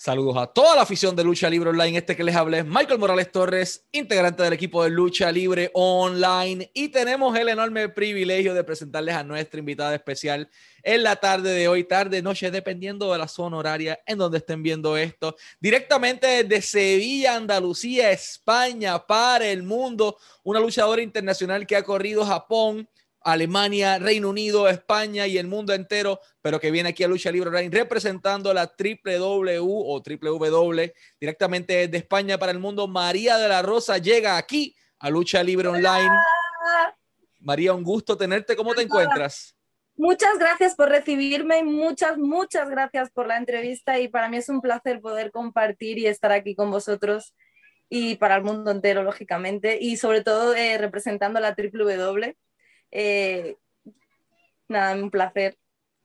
Saludos 0.00 0.36
a 0.36 0.46
toda 0.46 0.76
la 0.76 0.82
afición 0.82 1.16
de 1.16 1.24
Lucha 1.24 1.50
Libre 1.50 1.70
Online. 1.70 1.98
Este 1.98 2.14
que 2.14 2.22
les 2.22 2.36
hablé 2.36 2.58
es 2.58 2.64
Michael 2.64 3.00
Morales 3.00 3.32
Torres, 3.32 3.84
integrante 3.90 4.44
del 4.44 4.52
equipo 4.52 4.84
de 4.84 4.90
Lucha 4.90 5.32
Libre 5.32 5.72
Online. 5.74 6.70
Y 6.72 6.90
tenemos 6.90 7.36
el 7.36 7.48
enorme 7.48 7.88
privilegio 7.88 8.54
de 8.54 8.62
presentarles 8.62 9.16
a 9.16 9.24
nuestra 9.24 9.58
invitada 9.58 9.96
especial 9.96 10.48
en 10.84 11.02
la 11.02 11.16
tarde 11.16 11.50
de 11.50 11.66
hoy, 11.66 11.82
tarde, 11.82 12.22
noche, 12.22 12.48
dependiendo 12.52 13.10
de 13.10 13.18
la 13.18 13.26
zona 13.26 13.56
horaria 13.56 13.98
en 14.06 14.18
donde 14.18 14.38
estén 14.38 14.62
viendo 14.62 14.96
esto. 14.96 15.34
Directamente 15.58 16.44
desde 16.44 16.62
Sevilla, 16.62 17.34
Andalucía, 17.34 18.12
España, 18.12 19.04
para 19.04 19.48
el 19.48 19.64
mundo. 19.64 20.16
Una 20.44 20.60
luchadora 20.60 21.02
internacional 21.02 21.66
que 21.66 21.74
ha 21.74 21.82
corrido 21.82 22.24
Japón, 22.24 22.88
Alemania, 23.32 23.98
Reino 23.98 24.30
Unido, 24.30 24.68
España 24.68 25.26
y 25.26 25.36
el 25.36 25.46
mundo 25.46 25.74
entero, 25.74 26.20
pero 26.40 26.58
que 26.58 26.70
viene 26.70 26.88
aquí 26.90 27.04
a 27.04 27.08
Lucha 27.08 27.30
Libre 27.30 27.50
Online 27.50 27.70
representando 27.70 28.54
la 28.54 28.66
W 28.66 29.58
o 29.60 30.00
W 30.00 30.94
directamente 31.20 31.74
desde 31.74 31.98
España 31.98 32.38
para 32.38 32.52
el 32.52 32.58
mundo. 32.58 32.88
María 32.88 33.36
de 33.36 33.48
la 33.48 33.60
Rosa 33.60 33.98
llega 33.98 34.38
aquí 34.38 34.74
a 34.98 35.10
Lucha 35.10 35.42
Libre 35.42 35.68
Online. 35.68 36.10
María, 37.40 37.74
un 37.74 37.84
gusto 37.84 38.16
tenerte. 38.16 38.56
¿Cómo 38.56 38.74
te 38.74 38.82
encuentras? 38.82 39.54
Muchas 39.96 40.38
gracias 40.38 40.74
por 40.74 40.88
recibirme 40.88 41.58
y 41.58 41.64
muchas, 41.64 42.16
muchas 42.16 42.70
gracias 42.70 43.10
por 43.10 43.26
la 43.26 43.36
entrevista 43.36 43.98
y 43.98 44.08
para 44.08 44.28
mí 44.28 44.38
es 44.38 44.48
un 44.48 44.60
placer 44.60 45.00
poder 45.00 45.32
compartir 45.32 45.98
y 45.98 46.06
estar 46.06 46.32
aquí 46.32 46.54
con 46.54 46.70
vosotros 46.70 47.34
y 47.90 48.16
para 48.16 48.36
el 48.36 48.42
mundo 48.42 48.70
entero, 48.70 49.02
lógicamente, 49.02 49.78
y 49.80 49.96
sobre 49.96 50.22
todo 50.22 50.54
eh, 50.54 50.78
representando 50.78 51.40
la 51.40 51.52
W 51.52 52.36
eh, 52.90 53.56
nada, 54.68 54.94
un 54.94 55.10
placer. 55.10 55.56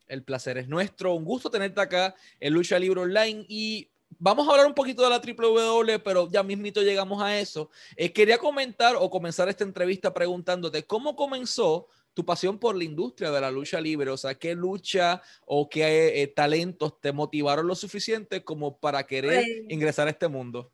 El 0.07 0.23
placer 0.23 0.57
es 0.57 0.67
nuestro. 0.67 1.13
Un 1.13 1.23
gusto 1.23 1.49
tenerte 1.49 1.81
acá 1.81 2.15
en 2.39 2.53
Lucha 2.53 2.77
Libre 2.77 3.01
Online 3.01 3.45
y 3.47 3.89
vamos 4.19 4.47
a 4.47 4.51
hablar 4.51 4.67
un 4.67 4.73
poquito 4.73 5.03
de 5.03 5.09
la 5.09 5.19
W, 5.19 5.99
pero 5.99 6.29
ya 6.29 6.43
mismito 6.43 6.81
llegamos 6.81 7.21
a 7.21 7.39
eso. 7.39 7.69
Eh, 7.95 8.11
quería 8.11 8.37
comentar 8.37 8.95
o 8.97 9.09
comenzar 9.09 9.49
esta 9.49 9.63
entrevista 9.63 10.13
preguntándote 10.13 10.83
cómo 10.83 11.15
comenzó 11.15 11.87
tu 12.13 12.25
pasión 12.25 12.59
por 12.59 12.75
la 12.75 12.83
industria 12.83 13.31
de 13.31 13.41
la 13.41 13.49
lucha 13.49 13.81
libre, 13.81 14.11
o 14.11 14.17
sea, 14.17 14.35
qué 14.35 14.53
lucha 14.53 15.21
o 15.45 15.67
qué 15.67 16.21
eh, 16.21 16.27
talentos 16.27 17.01
te 17.01 17.11
motivaron 17.11 17.67
lo 17.67 17.75
suficiente 17.75 18.43
como 18.43 18.77
para 18.77 19.03
querer 19.07 19.43
pues 19.43 19.47
ingresar 19.69 20.07
a 20.07 20.11
este 20.11 20.27
mundo. 20.27 20.71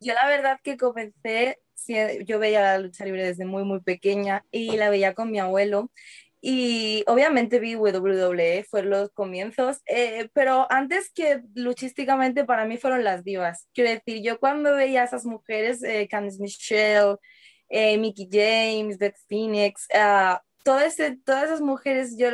Yo 0.00 0.12
la 0.14 0.26
verdad 0.26 0.60
que 0.62 0.76
comencé 0.76 1.60
yo 2.24 2.38
veía 2.38 2.60
la 2.60 2.78
lucha 2.78 3.04
libre 3.04 3.24
desde 3.24 3.44
muy, 3.44 3.64
muy 3.64 3.80
pequeña 3.80 4.44
y 4.50 4.76
la 4.76 4.90
veía 4.90 5.14
con 5.14 5.30
mi 5.30 5.38
abuelo. 5.38 5.90
Y 6.48 7.02
obviamente 7.08 7.58
vi 7.58 7.74
WWE, 7.74 8.64
fueron 8.70 8.90
los 8.90 9.10
comienzos, 9.10 9.80
eh, 9.86 10.28
pero 10.32 10.70
antes 10.70 11.10
que 11.10 11.42
luchísticamente 11.54 12.44
para 12.44 12.66
mí 12.66 12.76
fueron 12.76 13.02
las 13.02 13.24
divas. 13.24 13.68
Quiero 13.74 13.90
decir, 13.90 14.22
yo 14.22 14.38
cuando 14.38 14.74
veía 14.74 15.02
a 15.02 15.04
esas 15.06 15.24
mujeres, 15.24 15.82
eh, 15.82 16.06
Candice 16.08 16.40
Michelle, 16.40 17.16
eh, 17.68 17.98
Mickey 17.98 18.28
James, 18.30 18.98
Beth 18.98 19.16
Phoenix, 19.28 19.88
uh, 19.92 20.36
todas, 20.62 21.00
esas 21.00 21.60
mujeres, 21.60 22.16
yo, 22.16 22.28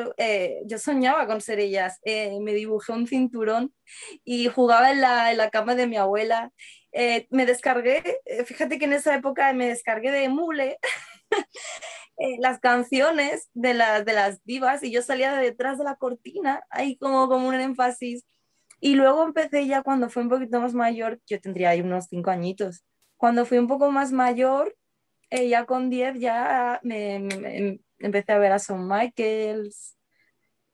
yo 0.66 0.78
soñaba 0.78 1.26
con 1.26 1.40
ser 1.40 1.60
ellas. 1.60 1.98
me 2.04 2.52
dibujé 2.54 2.92
un 2.92 3.06
cinturón 3.06 3.72
y 4.24 4.48
jugaba 4.48 4.90
en 4.90 5.00
la, 5.00 5.30
en 5.30 5.38
la 5.38 5.50
cama 5.50 5.74
de 5.74 5.86
mi 5.86 5.96
abuela 5.96 6.52
eh, 6.92 7.26
me 7.30 7.46
descargué, 7.46 8.20
eh, 8.26 8.44
fíjate 8.44 8.78
que 8.78 8.84
en 8.84 8.92
esa 8.92 9.14
época 9.14 9.52
me 9.54 9.68
descargué 9.68 10.10
de 10.10 10.28
Mule 10.28 10.78
eh, 12.18 12.36
las 12.38 12.60
canciones 12.60 13.48
de, 13.54 13.70
de 14.04 14.12
las 14.12 14.44
divas 14.44 14.82
y 14.82 14.92
yo 14.92 15.00
salía 15.00 15.32
de 15.34 15.42
detrás 15.42 15.78
de 15.78 15.84
la 15.84 15.96
cortina, 15.96 16.62
ahí 16.70 16.96
como, 16.98 17.28
como 17.28 17.48
un 17.48 17.54
énfasis. 17.54 18.24
Y 18.80 18.94
luego 18.96 19.24
empecé 19.24 19.66
ya 19.66 19.82
cuando 19.82 20.10
fui 20.10 20.22
un 20.22 20.28
poquito 20.28 20.60
más 20.60 20.74
mayor, 20.74 21.20
yo 21.26 21.40
tendría 21.40 21.70
ahí 21.70 21.80
unos 21.80 22.06
cinco 22.10 22.30
añitos. 22.30 22.84
Cuando 23.16 23.46
fui 23.46 23.58
un 23.58 23.68
poco 23.68 23.90
más 23.90 24.12
mayor, 24.12 24.76
ya 25.30 25.64
con 25.64 25.88
10 25.88 26.18
ya 26.18 26.80
me, 26.82 27.20
me, 27.20 27.80
empecé 28.00 28.32
a 28.32 28.38
ver 28.38 28.52
a 28.52 28.58
Shawn 28.58 28.86
Michaels, 28.86 29.96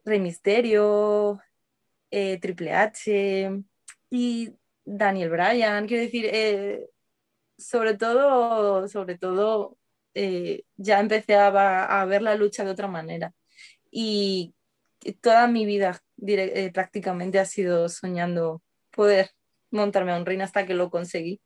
Rey 0.05 0.21
Misterio, 0.21 1.41
Triple 2.11 2.73
H 2.73 3.62
y 4.11 4.53
Daniel 4.91 5.28
Bryan, 5.28 5.87
quiero 5.87 6.03
decir, 6.03 6.26
eh, 6.32 6.88
sobre 7.59 7.97
todo, 7.97 8.88
sobre 8.88 9.19
todo, 9.19 9.76
eh, 10.15 10.65
ya 10.76 10.99
empecé 11.00 11.34
a, 11.34 12.04
ver 12.06 12.22
la 12.22 12.34
lucha 12.34 12.65
de 12.65 12.71
otra 12.71 12.88
manera. 12.88 13.34
Y 13.91 14.54
toda 15.21 15.47
mi 15.47 15.66
vida 15.66 16.03
eh, 16.26 16.71
prácticamente 16.72 17.38
ha 17.38 17.44
sido 17.44 17.88
soñando 17.91 18.62
poder 18.91 19.31
montarme 19.71 20.12
a 20.12 20.16
un 20.16 20.25
reino 20.25 20.44
hasta 20.44 20.66
que 20.66 20.75
lo 20.75 20.91
conseguí. 20.91 21.41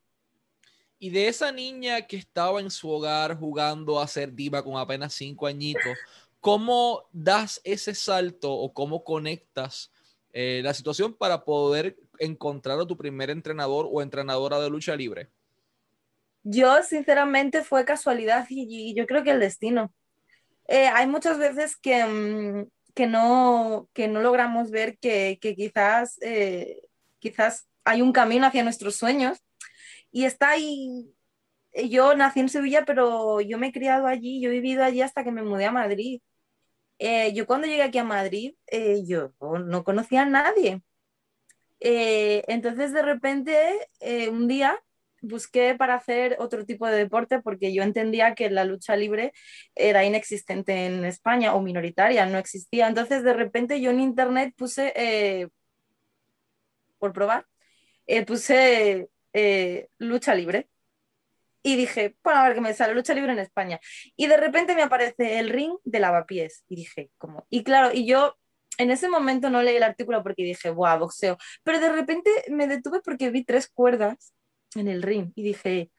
Y 1.01 1.11
de 1.11 1.27
esa 1.27 1.51
niña 1.51 2.03
que 2.07 2.17
estaba 2.17 2.61
en 2.61 2.71
su 2.71 2.89
hogar 2.89 3.37
jugando 3.37 4.01
a 4.01 4.07
ser 4.07 4.33
diva 4.33 4.63
con 4.63 4.77
apenas 4.77 5.15
cinco 5.15 5.49
añitos, 5.49 5.99
¿cómo 6.41 7.09
das 7.13 7.61
ese 7.65 7.93
salto 7.93 8.53
o 8.53 8.73
cómo 8.73 9.03
conectas 9.03 9.91
la 10.33 10.73
situación 10.73 11.13
para 11.13 11.45
poder 11.45 11.99
encontrar 12.19 12.81
a 12.81 12.87
tu 12.87 12.97
primer 12.97 13.31
entrenador 13.31 13.89
o 13.91 14.03
entrenadora 14.03 14.61
de 14.61 14.71
lucha 14.71 14.97
libre? 14.97 15.31
Yo, 16.45 16.83
sinceramente, 16.83 17.63
fue 17.63 17.85
casualidad 17.85 18.47
y, 18.49 18.95
yo 18.95 19.07
creo 19.07 19.23
que 19.23 19.31
el 19.31 19.41
destino. 19.41 19.93
Eh, 20.69 20.89
hay 20.89 21.07
muchas 21.07 21.39
veces 21.39 21.77
que, 21.77 22.05
mm, 22.05 22.69
que, 22.95 23.07
no, 23.07 23.89
que 23.93 24.09
no 24.09 24.21
logramos 24.23 24.71
ver 24.71 24.99
que, 24.99 25.39
que 25.41 25.55
quizás, 25.55 26.19
eh, 26.23 26.83
quizás 27.21 27.69
hay 27.85 28.03
un 28.03 28.13
camino 28.13 28.47
hacia 28.47 28.65
nuestros 28.65 28.97
sueños 28.97 29.39
y 30.11 30.25
está 30.25 30.51
ahí. 30.51 31.15
Yo 31.91 32.15
nací 32.15 32.41
en 32.41 32.49
Sevilla, 32.49 32.85
pero 32.85 33.41
yo 33.41 33.59
me 33.59 33.69
he 33.69 33.73
criado 33.73 34.07
allí, 34.07 34.41
yo 34.43 34.51
he 34.51 34.53
vivido 34.53 34.85
allí 34.85 35.03
hasta 35.03 35.25
que 35.25 35.33
me 35.33 35.43
mudé 35.43 35.67
a 35.67 35.73
Madrid. 35.73 36.21
Eh, 36.99 37.33
yo 37.35 37.47
cuando 37.47 37.67
llegué 37.67 37.83
aquí 37.83 37.99
a 37.99 38.05
Madrid, 38.05 38.55
yo 39.07 39.33
no 39.41 39.85
conocía 39.85 40.23
a 40.23 40.27
nadie. 40.27 40.83
Eh, 41.85 42.45
entonces, 42.47 42.93
de 42.93 43.03
repente, 43.03 43.89
eh, 43.99 44.29
un 44.29 44.47
día 44.47 44.81
busqué 45.21 45.75
para 45.75 45.95
hacer 45.97 46.37
otro 46.39 46.65
tipo 46.65 46.87
de 46.87 46.97
deporte 46.97 47.41
porque 47.41 47.75
yo 47.75 47.83
entendía 47.83 48.35
que 48.37 48.51
la 48.51 48.65
lucha 48.65 48.95
libre 48.95 49.33
era 49.75 50.05
inexistente 50.05 50.87
en 50.87 51.05
España 51.05 51.55
o 51.55 51.61
minoritaria, 51.61 52.25
no 52.27 52.39
existía. 52.39 52.87
Entonces, 52.87 53.25
de 53.25 53.33
repente, 53.33 53.81
yo 53.81 53.91
en 53.91 54.01
internet 54.01 54.55
puse, 54.57 54.93
eh, 54.95 55.49
por 56.99 57.13
probar, 57.13 57.47
puse 58.27 59.09
lucha 59.99 60.35
libre. 60.35 60.69
Y 61.65 61.77
dije, 61.77 62.17
bueno, 62.25 62.41
a 62.41 62.45
ver 62.45 62.55
qué 62.55 62.61
me 62.61 62.75
sale 62.75 62.95
lucha 62.95 63.15
libre 63.15 63.33
en 63.33 63.39
España. 63.39 63.81
Y 64.17 64.27
de 64.27 64.37
repente 64.37 64.75
me 64.75 64.83
aparece 64.83 65.39
el 65.39 65.49
ring 65.49 65.75
de 65.85 66.01
lavapiés. 66.01 66.65
Y 66.69 66.77
dije, 66.77 67.11
¿cómo? 67.19 67.47
Y 67.51 67.63
claro, 67.65 67.91
y 67.93 68.07
yo 68.07 68.37
en 68.83 68.91
ese 68.91 69.09
momento 69.09 69.51
no 69.51 69.63
leí 69.63 69.77
el 69.77 69.83
artículo 69.83 70.23
porque 70.23 70.45
dije, 70.45 70.71
¡buah, 70.71 70.97
boxeo! 70.97 71.39
Pero 71.63 71.81
de 71.81 71.93
repente 71.93 72.31
me 72.49 72.67
detuve 72.67 73.01
porque 73.01 73.31
vi 73.31 73.45
tres 73.45 73.69
cuerdas 73.69 74.35
en 74.75 74.89
el 74.89 75.03
ring 75.03 75.33
y 75.35 75.43
dije, 75.43 75.91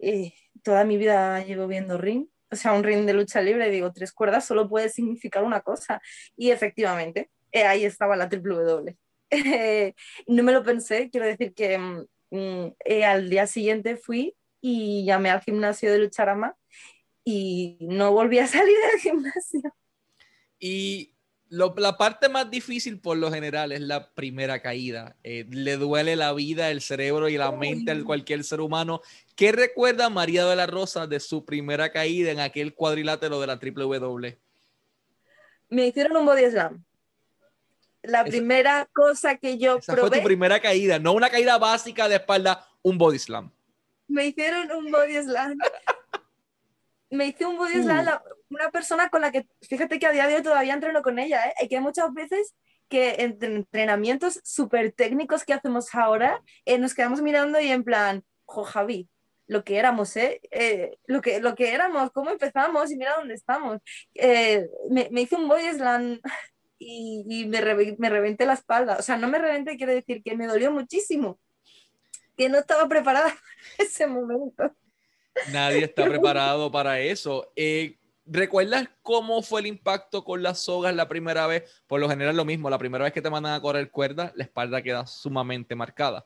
eh, 0.00 0.32
toda 0.62 0.84
mi 0.84 0.96
vida 0.96 1.44
llevo 1.44 1.66
viendo 1.66 1.98
ring, 1.98 2.26
o 2.50 2.56
sea, 2.56 2.72
un 2.72 2.84
ring 2.84 3.04
de 3.06 3.14
lucha 3.14 3.40
libre, 3.40 3.68
y 3.68 3.70
digo, 3.70 3.92
tres 3.92 4.12
cuerdas 4.12 4.46
solo 4.46 4.68
puede 4.68 4.88
significar 4.88 5.44
una 5.44 5.60
cosa. 5.60 6.00
Y 6.36 6.50
efectivamente, 6.50 7.30
eh, 7.52 7.64
ahí 7.64 7.84
estaba 7.84 8.16
la 8.16 8.28
triple 8.28 8.54
W. 8.54 8.96
no 10.26 10.42
me 10.42 10.52
lo 10.52 10.62
pensé, 10.62 11.10
quiero 11.10 11.26
decir 11.26 11.54
que 11.54 11.78
mm, 11.78 12.06
mm, 12.30 12.74
eh, 12.84 13.04
al 13.04 13.30
día 13.30 13.46
siguiente 13.46 13.96
fui 13.96 14.36
y 14.60 15.04
llamé 15.04 15.30
al 15.30 15.40
gimnasio 15.40 15.90
de 15.92 15.98
Lucharama 15.98 16.56
y 17.24 17.78
no 17.80 18.12
volví 18.12 18.38
a 18.38 18.46
salir 18.46 18.76
del 18.92 19.00
gimnasio. 19.00 19.74
Y 20.58 21.13
la 21.54 21.96
parte 21.96 22.28
más 22.28 22.50
difícil 22.50 22.98
por 22.98 23.16
lo 23.16 23.30
general 23.30 23.72
es 23.72 23.80
la 23.80 24.10
primera 24.10 24.60
caída. 24.60 25.16
Eh, 25.22 25.46
le 25.50 25.76
duele 25.76 26.16
la 26.16 26.32
vida, 26.32 26.70
el 26.70 26.80
cerebro 26.80 27.28
y 27.28 27.36
la 27.36 27.52
mente 27.52 27.92
a 27.92 28.04
cualquier 28.04 28.44
ser 28.44 28.60
humano. 28.60 29.02
¿Qué 29.36 29.52
recuerda 29.52 30.10
María 30.10 30.44
de 30.46 30.56
la 30.56 30.66
Rosa 30.66 31.06
de 31.06 31.20
su 31.20 31.44
primera 31.44 31.90
caída 31.90 32.30
en 32.30 32.40
aquel 32.40 32.74
cuadrilátero 32.74 33.40
de 33.40 33.46
la 33.46 33.58
triple 33.58 33.84
W? 33.84 34.38
Me 35.68 35.86
hicieron 35.86 36.16
un 36.16 36.26
body 36.26 36.50
slam. 36.50 36.84
La 38.02 38.24
primera 38.24 38.86
cosa 38.92 39.36
que 39.36 39.56
yo 39.56 39.78
esa 39.78 39.96
fue 39.96 40.10
tu 40.10 40.22
primera 40.22 40.60
caída, 40.60 40.98
no 40.98 41.12
una 41.12 41.30
caída 41.30 41.56
básica 41.56 42.06
de 42.08 42.16
espalda, 42.16 42.68
un 42.82 42.98
body 42.98 43.18
slam. 43.18 43.50
Me 44.08 44.26
hicieron 44.26 44.70
un 44.72 44.90
body 44.90 45.22
slam. 45.22 45.56
Me 47.14 47.26
hice 47.26 47.46
un 47.46 47.56
body 47.56 47.82
slam 47.82 48.20
una 48.50 48.70
persona 48.70 49.08
con 49.08 49.20
la 49.20 49.32
que, 49.32 49.48
fíjate 49.62 49.98
que 49.98 50.06
a 50.06 50.12
día 50.12 50.26
de 50.26 50.36
hoy 50.36 50.42
todavía 50.42 50.74
entreno 50.74 51.02
con 51.02 51.18
ella, 51.18 51.46
¿eh? 51.46 51.54
y 51.64 51.68
que 51.68 51.80
muchas 51.80 52.12
veces 52.12 52.54
que 52.88 53.16
en 53.18 53.38
entrenamientos 53.40 54.40
súper 54.44 54.92
técnicos 54.92 55.44
que 55.44 55.54
hacemos 55.54 55.94
ahora, 55.94 56.42
eh, 56.64 56.78
nos 56.78 56.94
quedamos 56.94 57.22
mirando 57.22 57.58
y 57.60 57.70
en 57.70 57.82
plan, 57.82 58.22
jo 58.44 58.64
Javi, 58.64 59.08
lo 59.46 59.64
que 59.64 59.76
éramos, 59.78 60.16
¿eh? 60.16 60.40
¿eh? 60.50 60.98
lo, 61.06 61.20
que, 61.20 61.40
lo 61.40 61.54
que 61.54 61.72
éramos, 61.72 62.10
cómo 62.12 62.30
empezamos 62.30 62.90
y 62.90 62.96
mira 62.96 63.16
dónde 63.16 63.34
estamos. 63.34 63.80
Eh, 64.14 64.68
me, 64.90 65.08
me 65.10 65.22
hice 65.22 65.36
un 65.36 65.48
body 65.48 65.70
slam 65.70 66.20
y, 66.78 67.46
me, 67.46 67.60
me 67.98 68.10
reventé 68.10 68.46
la 68.46 68.54
espalda. 68.54 68.96
O 68.98 69.02
sea, 69.02 69.16
no 69.16 69.28
me 69.28 69.38
reventé, 69.38 69.76
quiere 69.76 69.94
decir 69.94 70.22
que 70.22 70.36
me 70.36 70.46
dolió 70.46 70.70
muchísimo, 70.70 71.38
que 72.36 72.48
no 72.48 72.58
estaba 72.58 72.88
preparada 72.88 73.28
para 73.76 73.88
ese 73.88 74.06
momento. 74.06 74.74
Nadie 75.52 75.84
está 75.84 76.04
preparado 76.04 76.70
para 76.70 77.00
eso. 77.00 77.52
Eh, 77.56 77.98
¿Recuerdas 78.26 78.88
cómo 79.02 79.42
fue 79.42 79.60
el 79.60 79.66
impacto 79.66 80.24
con 80.24 80.42
las 80.42 80.60
sogas 80.60 80.94
la 80.94 81.08
primera 81.08 81.46
vez? 81.46 81.82
Por 81.86 82.00
lo 82.00 82.08
general 82.08 82.36
lo 82.36 82.44
mismo, 82.44 82.70
la 82.70 82.78
primera 82.78 83.04
vez 83.04 83.12
que 83.12 83.20
te 83.20 83.28
mandan 83.28 83.52
a 83.52 83.60
correr 83.60 83.90
cuerda, 83.90 84.32
la 84.34 84.44
espalda 84.44 84.82
queda 84.82 85.06
sumamente 85.06 85.74
marcada. 85.74 86.24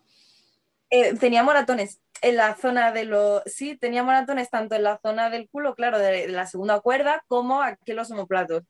Eh, 0.90 1.14
tenía 1.18 1.42
moratones 1.42 2.00
en 2.22 2.36
la 2.36 2.54
zona 2.54 2.92
de 2.92 3.04
los... 3.04 3.42
Sí, 3.46 3.76
tenía 3.76 4.02
moratones 4.04 4.48
tanto 4.48 4.76
en 4.76 4.84
la 4.84 4.98
zona 5.02 5.28
del 5.28 5.48
culo, 5.50 5.74
claro, 5.74 5.98
de, 5.98 6.28
la 6.28 6.46
segunda 6.46 6.80
cuerda, 6.80 7.24
como 7.26 7.62
aquí 7.62 7.90
en 7.90 7.96
los 7.96 8.10
homoplatos. 8.10 8.62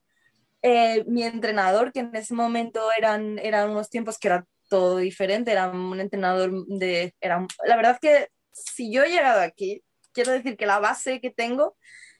Eh, 0.61 1.03
mi 1.07 1.23
entrenador, 1.23 1.91
que 1.93 1.99
en 1.99 2.15
ese 2.15 2.33
momento 2.33 2.91
eran, 2.97 3.37
eran 3.39 3.69
unos 3.69 3.89
tiempos 3.89 4.17
que 4.17 4.27
era 4.27 4.45
todo 4.69 4.97
diferente, 4.97 5.51
era 5.51 5.69
un 5.69 5.99
entrenador 5.99 6.65
de... 6.67 7.13
Era, 7.21 7.45
la 7.65 7.75
verdad 7.75 7.93
es 7.93 7.99
que 7.99 8.27
si 8.51 8.91
yo 8.91 9.03
he 9.03 9.09
llegado 9.09 9.41
aquí, 9.41 9.83
quiero 10.19 10.33
decir 10.33 10.57
que 10.57 10.65
la 10.65 10.79
base 10.79 11.21
que 11.21 11.29
tengo 11.29 11.77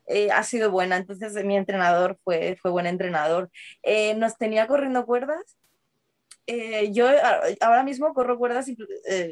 eh, 0.07 0.31
ha 0.31 0.43
sido 0.43 0.71
buena. 0.71 0.95
Entonces 0.95 1.33
mi 1.43 1.57
entrenador 1.57 2.17
fue, 2.23 2.57
fue 2.61 2.71
buen 2.71 2.85
entrenador. 2.85 3.51
Eh, 3.83 4.15
nos 4.15 4.37
tenía 4.37 4.67
corriendo 4.67 5.05
cuerdas. 5.05 5.57
Eh, 6.47 6.91
yo 6.93 7.07
ahora 7.59 7.83
mismo 7.83 8.13
corro 8.13 8.37
cuerdas, 8.39 8.67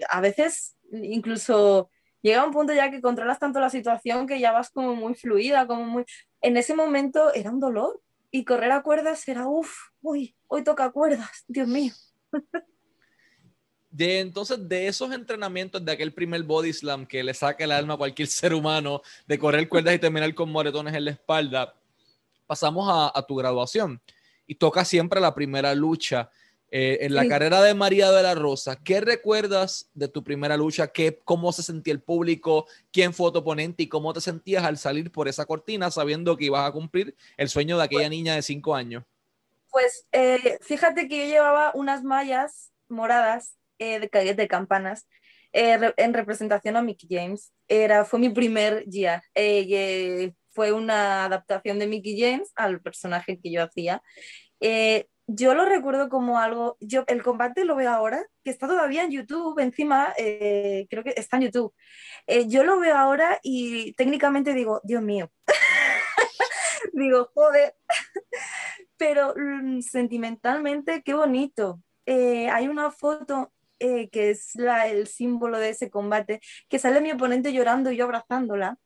a 0.10 0.22
veces 0.22 0.78
incluso 0.92 1.90
llega 2.22 2.46
un 2.46 2.52
punto 2.52 2.74
ya 2.74 2.92
que 2.92 3.02
controlas 3.02 3.40
tanto 3.40 3.60
la 3.60 3.70
situación 3.70 4.28
que 4.28 4.40
ya 4.40 4.52
vas 4.52 4.70
como 4.70 4.96
muy 4.96 5.16
fluida, 5.16 5.66
como 5.66 5.86
muy... 5.86 6.06
En 6.42 6.58
ese 6.58 6.76
momento 6.76 7.34
era 7.34 7.50
un 7.50 7.60
dolor 7.60 8.02
y 8.30 8.44
correr 8.44 8.72
a 8.72 8.84
cuerdas 8.84 9.26
era, 9.28 9.48
uff, 9.48 9.72
uy, 10.02 10.36
hoy 10.48 10.64
toca 10.64 10.92
cuerdas, 10.92 11.46
Dios 11.48 11.68
mío. 11.68 11.94
de 13.98 14.20
entonces 14.20 14.70
de 14.70 14.88
esos 14.88 15.12
entrenamientos 15.12 15.84
de 15.84 15.92
aquel 15.92 16.14
primer 16.14 16.44
body 16.44 16.72
slam 16.72 17.08
que 17.08 17.24
le 17.24 17.34
saca 17.34 17.64
el 17.64 17.72
alma 17.72 17.96
a 17.96 17.98
cualquier 17.98 18.28
ser 18.28 18.54
humano, 18.54 19.02
de 19.26 19.40
correr 19.40 19.68
cuerdas 19.68 19.96
y 19.96 20.00
terminar 20.00 20.34
con 20.36 20.52
moretones 20.52 20.94
en 20.94 21.06
la 21.06 21.12
espalda, 21.12 21.74
pasamos 22.46 22.88
a, 22.88 23.22
tu 23.24 23.36
graduación 23.36 24.00
y 24.46 24.56
toca 24.56 24.86
siempre 24.86 25.20
la 25.20 25.34
primera 25.34 25.74
lucha. 25.74 26.30
Eh, 26.70 27.00
en 27.02 27.16
la 27.16 27.26
carrera 27.28 27.62
de 27.62 27.74
María 27.74 28.12
de 28.12 28.22
la 28.22 28.36
Rosa, 28.36 28.76
¿qué 28.76 29.00
recuerdas 29.00 29.90
de 29.94 30.10
tu 30.10 30.22
primera 30.22 30.58
lucha? 30.58 30.88
¿Qué, 30.88 31.18
¿Cómo 31.24 31.52
se 31.54 31.64
sentía 31.64 31.94
el 31.94 32.02
público? 32.02 32.68
¿Quién 32.92 33.14
fue 33.14 33.32
tu 33.32 33.40
oponente? 33.40 33.84
¿Y 33.84 33.88
cómo 33.88 34.14
te 34.14 34.20
sentías 34.20 34.66
al 34.66 34.78
salir 34.78 35.10
por 35.10 35.30
esa 35.30 35.46
cortina 35.46 35.90
sabiendo 35.90 36.36
que 36.36 36.46
ibas 36.46 36.68
a 36.68 36.72
cumplir 36.74 37.16
el 37.38 37.48
sueño 37.48 37.78
de 37.78 37.86
aquella 37.86 38.02
pues 38.02 38.10
niña 38.10 38.36
de 38.36 38.42
cinco 38.42 38.76
años? 38.76 39.06
Pues 39.72 40.06
eh, 40.12 40.60
fíjate 40.62 41.08
que 41.08 41.20
yo 41.20 41.26
llevaba 41.26 41.72
unas 41.74 42.04
mallas 42.04 42.72
moradas 42.90 43.58
eh, 43.80 44.00
de, 44.00 44.34
de 44.34 44.48
campanas 44.48 45.08
eh, 45.54 45.94
en 45.98 46.14
representación 46.14 46.78
a 46.78 46.82
Mickey 46.82 47.08
James. 47.10 47.54
Era, 47.68 48.06
fue 48.06 48.20
mi 48.20 48.30
primer 48.30 48.86
GIA. 48.90 49.24
Eh, 49.36 50.34
fue 50.52 50.72
una 50.72 51.26
adaptación 51.26 51.80
de 51.80 51.88
Mickey 51.88 52.20
James 52.20 52.52
al 52.56 52.82
personaje 52.82 53.40
que 53.40 53.52
yo 53.52 53.64
hacía. 53.64 54.02
yo 55.30 55.54
lo 55.54 55.66
recuerdo 55.66 56.10
como 56.10 56.40
algo, 56.40 56.78
yo 56.80 57.04
el 57.08 57.22
combate 57.22 57.66
lo 57.66 57.76
veo 57.76 57.92
ahora, 57.92 58.26
que 58.44 58.50
está 58.52 58.68
todavía 58.68 59.04
en 59.04 59.12
YouTube, 59.12 59.60
encima 59.60 60.14
creo 60.16 61.04
que 61.04 61.14
está 61.18 61.38
en 61.38 61.44
YouTube. 61.44 61.74
yo 62.48 62.64
lo 62.64 62.80
veo 62.80 62.96
ahora 62.96 63.40
y 63.44 63.94
técnicamente 63.94 64.54
digo, 64.54 64.82
Dios 64.84 65.04
mío, 65.04 65.30
digo, 66.94 67.30
joder, 67.36 67.76
pero 68.98 69.36
mm, 69.36 69.82
sentimentalmente, 69.82 71.04
qué 71.04 71.14
bonito. 71.14 71.82
hay 72.06 72.68
una 72.68 72.90
foto 72.90 73.52
eh, 73.80 74.10
que 74.10 74.32
es 74.32 74.56
el 74.56 75.08
símbolo 75.08 75.60
de 75.60 75.70
ese 75.70 75.90
combate, 75.90 76.42
que 76.70 76.80
sale 76.80 77.02
mi 77.02 77.12
oponente 77.12 77.54
llorando 77.54 77.92
y 77.92 77.98
yo 77.98 78.06
abrazándola. 78.06 78.78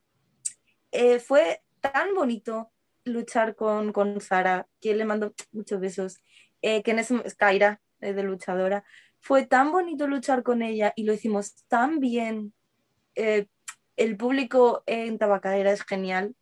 Eh, 0.92 1.20
fue 1.20 1.62
tan 1.80 2.14
bonito 2.14 2.72
luchar 3.06 3.56
con, 3.56 3.94
con 3.94 4.20
Sara, 4.22 4.68
que 4.80 4.94
le 4.94 5.06
mando 5.06 5.34
muchos 5.52 5.80
besos, 5.80 6.18
eh, 6.62 6.84
que 6.84 6.92
en 6.92 7.00
ese 7.00 7.22
Kaira, 7.38 7.82
de 8.00 8.24
luchadora, 8.24 8.84
fue 9.20 9.46
tan 9.46 9.72
bonito 9.72 10.08
luchar 10.08 10.42
con 10.42 10.64
ella 10.64 10.92
y 10.96 11.04
lo 11.04 11.14
hicimos 11.14 11.64
tan 11.68 12.00
bien. 12.00 12.54
el 13.16 14.18
público 14.18 14.84
en 14.88 15.20
Tabacadera 15.20 15.72
es 15.72 15.84
genial, 15.84 16.36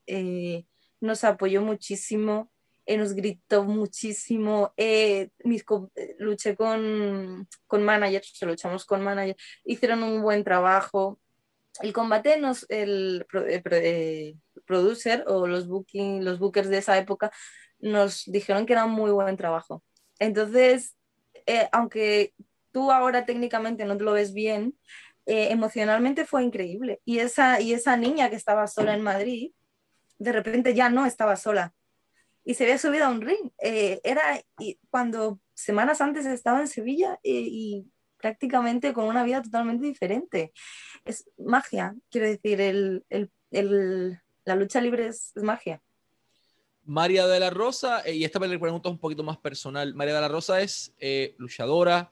nos 1.02 1.24
apoyó 1.24 1.62
muchísimo. 1.62 2.50
Eh, 2.90 2.98
nos 2.98 3.14
gritó 3.14 3.66
muchísimo. 3.66 4.74
Eh, 4.76 5.30
mis, 5.44 5.64
eh, 5.96 6.16
luché 6.18 6.56
con, 6.56 7.48
con 7.68 7.84
managers, 7.84 8.42
luchamos 8.42 8.84
con 8.84 9.04
managers, 9.04 9.40
hicieron 9.64 10.02
un 10.02 10.24
buen 10.24 10.44
trabajo. 10.44 11.20
El 11.82 11.94
combate, 11.94 12.40
nos, 12.40 12.66
el 12.68 13.28
producer 14.66 15.24
o 15.28 15.46
los, 15.46 15.68
booking, 15.68 16.26
los 16.26 16.40
bookers 16.40 16.70
de 16.70 16.80
esa 16.80 16.98
época 16.98 17.32
nos 17.78 18.24
dijeron 18.26 18.66
que 18.66 18.74
era 18.74 18.86
un 18.86 18.94
muy 18.94 19.12
buen 19.12 19.38
trabajo. 19.38 19.84
Entonces, 20.18 20.98
aunque 21.72 22.34
tú 22.72 22.92
ahora 22.92 23.24
técnicamente 23.24 23.86
no 23.86 23.98
te 23.98 24.04
lo 24.04 24.14
ves 24.14 24.34
bien, 24.34 24.76
emocionalmente 25.28 26.26
fue 26.26 26.44
increíble. 26.44 27.02
Y 27.06 27.20
esa, 27.20 27.62
y 27.62 27.74
esa 27.74 27.96
niña 27.98 28.32
que 28.32 28.36
estaba 28.36 28.66
sola 28.66 28.96
en 28.96 29.04
Madrid, 29.04 29.52
de 30.18 30.32
repente 30.32 30.74
ya 30.74 30.90
no 30.90 31.06
estaba 31.06 31.36
sola 31.36 31.76
y 32.50 32.56
se 32.56 32.64
había 32.64 32.80
subido 32.80 33.06
a 33.06 33.10
un 33.10 33.22
ring. 33.22 33.52
Eh, 33.62 34.02
era 34.04 34.44
cuando 34.90 35.40
semanas 35.54 36.02
antes 36.02 36.26
estaba 36.26 36.60
en 36.60 36.68
Sevilla 36.68 37.20
eh, 37.22 37.46
y 37.46 37.86
prácticamente 38.18 38.92
con 38.92 39.06
una 39.06 39.24
vida 39.24 39.44
totalmente 39.44 39.86
diferente. 39.86 40.52
Es 41.06 41.30
magia, 41.38 41.94
quiero 42.10 42.26
decir, 42.26 42.60
el, 42.60 43.06
el, 43.12 43.30
el, 43.52 44.20
la 44.46 44.56
lucha 44.56 44.82
libre 44.82 45.06
es, 45.06 45.32
magia. 45.36 45.80
María 46.86 47.28
de 47.28 47.40
la 47.40 47.52
Rosa, 47.52 48.02
eh, 48.02 48.16
y 48.16 48.24
esta 48.24 48.40
le 48.40 48.58
pregunto 48.58 48.90
un 48.90 48.98
poquito 48.98 49.22
más 49.22 49.38
personal. 49.38 49.94
María 49.94 50.16
de 50.16 50.22
la 50.22 50.28
Rosa 50.28 50.60
es 50.60 50.92
luchadora, 51.38 52.12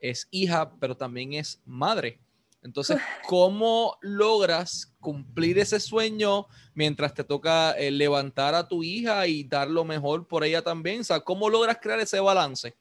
es 0.00 0.26
hija, 0.32 0.74
pero 0.80 0.96
también 0.96 1.34
es 1.34 1.62
madre. 1.64 2.18
Entonces, 2.62 2.98
¿cómo 3.26 3.96
logras 4.02 4.94
cumplir 5.00 5.58
ese 5.58 5.80
sueño 5.80 6.46
mientras 6.74 7.14
te 7.14 7.24
toca 7.24 7.72
eh, 7.72 7.90
levantar 7.90 8.54
a 8.54 8.68
tu 8.68 8.82
hija 8.82 9.26
y 9.26 9.44
dar 9.44 9.68
lo 9.68 9.84
mejor 9.84 10.26
por 10.26 10.44
ella 10.44 10.60
también? 10.62 11.00
O 11.00 11.04
sea, 11.04 11.20
¿cómo 11.20 11.48
logras 11.48 11.78
crear 11.80 12.00
ese 12.00 12.20
balance? 12.20 12.74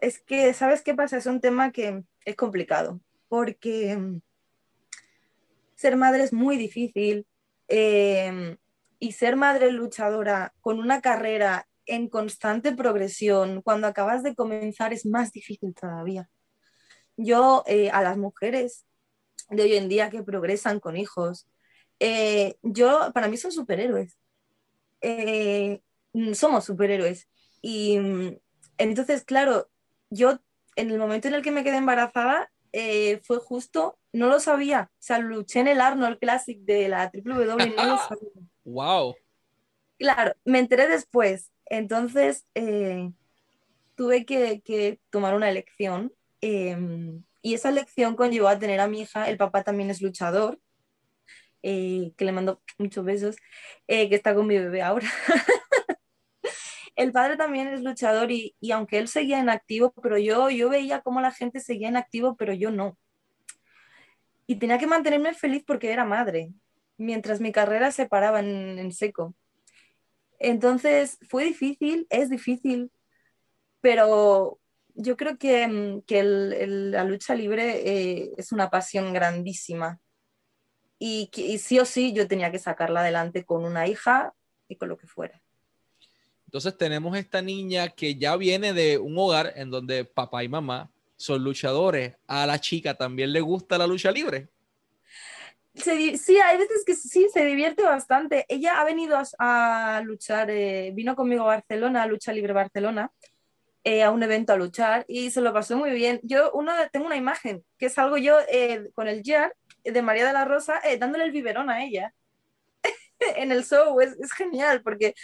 Es 0.00 0.20
que, 0.20 0.54
¿sabes 0.54 0.82
qué 0.82 0.94
pasa? 0.94 1.16
Es 1.16 1.26
un 1.26 1.40
tema 1.40 1.72
que 1.72 2.04
es 2.24 2.36
complicado, 2.36 3.00
porque 3.28 3.96
mm, 3.96 4.20
ser 5.74 5.96
madre 5.96 6.22
es 6.22 6.32
muy 6.32 6.56
difícil 6.56 7.26
em, 7.66 8.56
y 9.00 9.12
ser 9.12 9.34
madre 9.34 9.72
luchadora 9.72 10.54
con 10.60 10.78
una 10.78 11.00
carrera 11.00 11.66
en 11.86 12.08
constante 12.08 12.72
progresión, 12.72 13.62
cuando 13.62 13.88
acabas 13.88 14.22
de 14.22 14.36
comenzar, 14.36 14.92
es 14.92 15.04
más 15.04 15.32
difícil 15.32 15.74
todavía 15.74 16.30
yo 17.16 17.62
eh, 17.66 17.90
a 17.90 18.02
las 18.02 18.16
mujeres 18.16 18.84
de 19.50 19.62
hoy 19.62 19.74
en 19.74 19.88
día 19.88 20.10
que 20.10 20.22
progresan 20.22 20.80
con 20.80 20.96
hijos, 20.96 21.46
eh, 22.00 22.56
yo, 22.62 23.10
para 23.12 23.28
mí 23.28 23.36
son 23.36 23.52
superhéroes. 23.52 24.18
Eh, 25.00 25.80
somos 26.34 26.64
superhéroes. 26.64 27.28
Y 27.60 27.98
mm, 27.98 28.36
entonces, 28.78 29.24
claro, 29.24 29.70
yo 30.10 30.40
en 30.76 30.90
el 30.90 30.98
momento 30.98 31.28
en 31.28 31.34
el 31.34 31.42
que 31.42 31.52
me 31.52 31.64
quedé 31.64 31.76
embarazada, 31.76 32.50
fue 33.22 33.38
justo, 33.38 33.98
no 34.12 34.28
lo 34.28 34.40
sabía. 34.40 34.90
O 34.94 35.02
sea, 35.02 35.18
luché 35.18 35.60
en 35.60 35.68
el 35.68 35.80
Arnold 35.82 36.18
Classic 36.18 36.58
de 36.60 36.88
la 36.88 37.10
WWE, 37.12 37.44
no 37.76 37.84
lo 37.84 37.98
sabía. 37.98 38.30
¡Wow! 38.64 39.14
Claro, 39.98 40.32
me 40.46 40.58
enteré 40.58 40.88
después. 40.88 41.52
Entonces, 41.66 42.46
tuve 43.94 44.24
que, 44.24 44.62
que, 44.62 44.98
tomar 45.10 45.34
una 45.34 45.50
elección 45.50 46.12
Em, 46.42 47.22
y 47.40 47.54
esa 47.54 47.70
lección 47.70 48.16
conllevó 48.16 48.48
a 48.48 48.58
tener 48.58 48.80
a 48.80 48.88
mi 48.88 49.02
hija, 49.02 49.28
el 49.30 49.36
papá 49.38 49.62
también 49.62 49.90
es 49.90 50.02
luchador, 50.02 50.60
eh, 51.62 52.12
que 52.16 52.24
le 52.24 52.32
mando 52.32 52.60
muchos 52.78 53.04
besos, 53.04 53.36
eh, 53.86 54.08
que 54.08 54.16
está 54.16 54.34
con 54.34 54.48
mi 54.48 54.58
bebé 54.58 54.82
ahora. 54.82 55.06
el 56.96 57.12
padre 57.12 57.36
también 57.36 57.68
es 57.68 57.82
luchador 57.82 58.32
y, 58.32 58.56
y, 58.60 58.72
aunque 58.72 58.98
él 58.98 59.06
seguía 59.08 59.38
en 59.38 59.50
activo, 59.50 59.94
pero 60.02 60.18
yo, 60.18 60.50
yo 60.50 60.68
veía 60.68 61.00
cómo 61.00 61.20
la 61.20 61.30
gente 61.30 61.60
seguía 61.60 61.88
en 61.88 61.96
activo, 61.96 62.36
pero 62.36 62.52
yo 62.52 62.72
no. 62.72 62.98
Y 64.48 64.56
tenía 64.56 64.78
que 64.78 64.88
mantenerme 64.88 65.34
feliz 65.34 65.62
porque 65.64 65.92
era 65.92 66.04
madre, 66.04 66.52
mientras 66.96 67.40
mi 67.40 67.52
carrera 67.52 67.92
se 67.92 68.06
paraba 68.08 68.40
en, 68.40 68.78
en 68.80 68.92
seco. 68.92 69.34
Entonces 70.40 71.18
fue 71.28 71.44
difícil, 71.44 72.08
es 72.10 72.30
difícil, 72.30 72.90
pero 73.80 74.58
yo 74.94 75.16
creo 75.16 75.38
que, 75.38 75.66
mm, 75.66 76.02
que 76.02 76.22
la 76.22 77.04
lucha 77.04 77.34
libre 77.34 77.82
eh, 77.88 78.32
es 78.36 78.52
una 78.52 78.70
pasión 78.70 79.12
grandísima 79.12 80.00
y, 80.98 81.30
y, 81.34 81.58
sí 81.58 81.78
o 81.78 81.84
sí 81.84 82.12
yo 82.12 82.28
tenía 82.28 82.52
que 82.52 82.58
sacarla 82.58 83.00
adelante 83.00 83.44
con 83.44 83.64
una 83.64 83.88
hija 83.88 84.34
y 84.68 84.76
con 84.76 84.88
lo 84.88 84.96
que 84.96 85.06
fuera. 85.06 85.42
Entonces 86.46 86.76
tenemos 86.76 87.16
esta 87.16 87.40
niña 87.40 87.88
que 87.88 88.16
ya 88.16 88.36
viene 88.36 88.72
de 88.72 88.98
un 88.98 89.16
hogar 89.16 89.54
en 89.56 89.70
donde 89.70 90.04
papá 90.04 90.44
y 90.44 90.48
mamá 90.48 90.90
son 91.16 91.42
luchadores. 91.42 92.16
A 92.26 92.46
la 92.46 92.60
chica 92.60 92.94
también 92.94 93.32
le 93.32 93.40
gusta 93.40 93.78
la 93.78 93.86
lucha 93.86 94.10
libre. 94.10 94.48
sí, 95.74 96.38
hay 96.38 96.58
veces 96.58 96.84
que 96.84 96.94
sí, 96.94 97.28
se 97.32 97.46
divierte 97.46 97.82
bastante. 97.82 98.44
Ella 98.48 98.80
ha 98.80 98.84
venido 98.84 99.16
a, 99.38 100.02
luchar, 100.04 100.50
eh, 100.50 100.90
vino 100.92 101.16
conmigo 101.16 101.44
a 101.44 101.54
Barcelona, 101.56 102.02
a 102.02 102.06
Lucha 102.06 102.32
Libre 102.32 102.52
Barcelona, 102.52 103.10
eh, 103.84 104.02
a 104.02 104.10
un 104.10 104.22
evento 104.22 104.52
a 104.52 104.56
luchar 104.56 105.04
y 105.08 105.30
se 105.30 105.40
lo 105.40 105.52
pasó 105.52 105.76
muy 105.76 105.90
bien. 105.90 106.20
Yo 106.22 106.50
uno, 106.52 106.72
tengo 106.92 107.06
una 107.06 107.16
imagen 107.16 107.64
que 107.78 107.88
salgo 107.90 108.16
yo 108.16 108.38
eh, 108.50 108.90
con 108.94 109.08
el 109.08 109.22
Jar 109.24 109.54
de 109.84 110.02
María 110.02 110.26
de 110.26 110.32
la 110.32 110.44
Rosa 110.44 110.80
dándole 110.98 111.24
el 111.24 111.32
biberón 111.32 111.70
a 111.70 111.84
ella 111.84 112.14
en 113.36 113.52
el 113.52 113.64
show. 113.64 114.00
Es, 114.00 114.16
es 114.20 114.32
genial 114.32 114.82
porque 114.82 115.14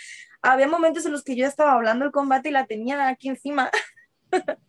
había 0.43 0.69
momentos 0.69 1.07
en 1.07 1.13
los 1.13 1.25
que 1.25 1.37
yo 1.37 1.47
estaba 1.47 1.73
hablando 1.73 2.05
el 2.05 2.13
combate 2.13 2.49
y 2.49 2.53
la 2.53 2.67
tenía 2.67 3.09
aquí 3.09 3.29
encima. 3.29 3.71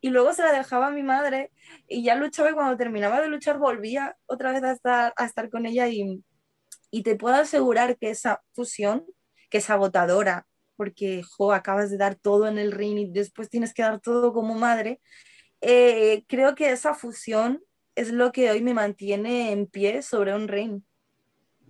y 0.00 0.10
luego 0.10 0.32
se 0.32 0.42
la 0.42 0.52
dejaba 0.52 0.88
a 0.88 0.90
mi 0.90 1.02
madre 1.02 1.50
y 1.88 2.02
ya 2.02 2.14
luchaba 2.14 2.50
y 2.50 2.54
cuando 2.54 2.76
terminaba 2.76 3.20
de 3.20 3.28
luchar 3.28 3.58
volvía 3.58 4.16
otra 4.26 4.52
vez 4.52 4.62
a 4.62 4.72
estar, 4.72 5.12
a 5.16 5.24
estar 5.24 5.50
con 5.50 5.66
ella 5.66 5.88
y, 5.88 6.24
y 6.90 7.02
te 7.02 7.16
puedo 7.16 7.36
asegurar 7.36 7.96
que 7.98 8.10
esa 8.10 8.42
fusión, 8.52 9.04
que 9.50 9.58
es 9.58 9.70
agotadora, 9.70 10.46
porque 10.82 11.22
jo, 11.22 11.52
acabas 11.52 11.90
de 11.90 11.96
dar 11.96 12.16
todo 12.16 12.48
en 12.48 12.58
el 12.58 12.72
ring 12.72 12.98
y 12.98 13.08
después 13.08 13.48
tienes 13.48 13.72
que 13.72 13.82
dar 13.82 14.00
todo 14.00 14.32
como 14.32 14.56
madre, 14.56 15.00
eh, 15.60 16.24
creo 16.26 16.56
que 16.56 16.72
esa 16.72 16.92
fusión 16.92 17.62
es 17.94 18.10
lo 18.10 18.32
que 18.32 18.50
hoy 18.50 18.62
me 18.62 18.74
mantiene 18.74 19.52
en 19.52 19.68
pie 19.68 20.02
sobre 20.02 20.34
un 20.34 20.48
ring. 20.48 20.82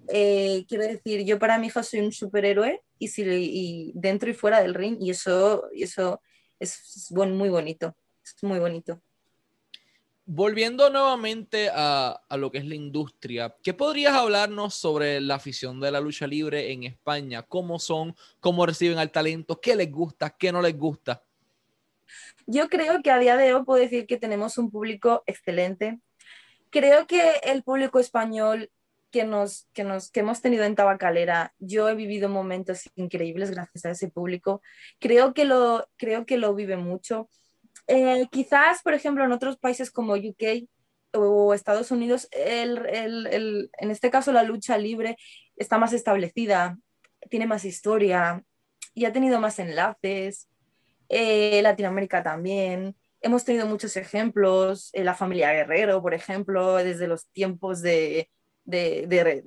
Eh, 0.08 0.64
quiero 0.66 0.84
decir, 0.84 1.26
yo 1.26 1.38
para 1.38 1.58
mi 1.58 1.66
hija 1.66 1.82
soy 1.82 2.00
un 2.00 2.10
superhéroe 2.10 2.80
y, 2.98 3.08
si, 3.08 3.92
dentro 3.94 4.30
y 4.30 4.32
fuera 4.32 4.62
del 4.62 4.72
ring 4.72 4.96
y 4.98 5.10
eso, 5.10 5.68
y 5.74 5.82
eso 5.82 6.22
es, 6.58 7.10
muy 7.10 7.50
bonito, 7.50 7.94
es 8.24 8.42
muy 8.42 8.60
bonito. 8.60 8.98
Volviendo 10.24 10.88
nuevamente 10.88 11.68
a, 11.74 12.22
a, 12.28 12.36
lo 12.36 12.50
que 12.50 12.58
es 12.58 12.64
la 12.64 12.76
industria, 12.76 13.56
¿qué 13.62 13.74
podrías 13.74 14.14
hablarnos 14.14 14.74
sobre 14.74 15.20
la 15.20 15.34
afición 15.34 15.80
de 15.80 15.90
la 15.90 16.00
lucha 16.00 16.26
libre 16.26 16.72
en 16.72 16.84
España? 16.84 17.42
¿Cómo 17.42 17.78
son? 17.78 18.14
¿Cómo 18.38 18.64
reciben 18.64 18.98
al 18.98 19.10
talento? 19.10 19.60
¿Qué 19.60 19.74
les 19.74 19.90
gusta? 19.90 20.30
¿Qué 20.30 20.52
no 20.52 20.62
les 20.62 20.78
gusta? 20.78 21.24
Yo 22.46 22.68
creo 22.68 23.02
que 23.02 23.10
a 23.10 23.18
día 23.18 23.36
de 23.36 23.54
hoy 23.54 23.64
puedo 23.64 23.80
decir 23.80 24.06
que 24.06 24.16
tenemos 24.16 24.58
un 24.58 24.70
público 24.70 25.22
excelente. 25.26 26.00
Creo 26.70 27.06
que 27.06 27.40
el 27.44 27.62
público 27.62 27.98
español 27.98 28.70
que, 29.10 29.24
nos, 29.24 29.68
que, 29.72 29.84
nos, 29.84 30.10
que 30.10 30.20
hemos 30.20 30.40
tenido 30.40 30.64
en 30.64 30.74
Tabacalera, 30.74 31.54
yo 31.58 31.88
he 31.88 31.94
vivido 31.94 32.28
momentos 32.28 32.90
increíbles 32.96 33.50
gracias 33.50 33.84
a 33.84 33.90
ese 33.90 34.08
público. 34.08 34.62
Creo 34.98 35.34
que 35.34 35.44
lo, 35.44 35.86
creo 35.96 36.26
que 36.26 36.38
lo 36.38 36.54
vive 36.54 36.76
mucho. 36.76 37.28
Eh, 37.86 38.26
quizás, 38.30 38.82
por 38.82 38.94
ejemplo, 38.94 39.24
en 39.24 39.32
otros 39.32 39.58
países 39.58 39.90
como 39.90 40.14
UK 40.14 40.68
o 41.14 41.52
Estados 41.52 41.90
Unidos, 41.90 42.28
en 42.32 43.90
este 43.90 44.10
caso 44.10 44.32
la 44.32 44.42
lucha 44.42 44.78
libre 44.78 45.16
está 45.56 45.78
más 45.78 45.92
establecida, 45.92 46.78
tiene 47.28 47.46
más 47.46 47.64
historia 47.64 48.42
y 48.94 49.04
ha 49.04 49.12
tenido 49.12 49.40
más 49.40 49.58
enlaces. 49.58 50.48
Eh, 51.14 51.60
Latinoamérica 51.62 52.22
también. 52.22 52.96
Hemos 53.20 53.44
tenido 53.44 53.66
muchos 53.66 53.98
ejemplos, 53.98 54.88
eh, 54.94 55.04
la 55.04 55.14
familia 55.14 55.52
Guerrero, 55.52 56.00
por 56.00 56.14
ejemplo, 56.14 56.76
desde 56.76 57.06
los 57.06 57.28
tiempos 57.28 57.82
de, 57.82 58.30
de, 58.64 59.22
red. 59.22 59.44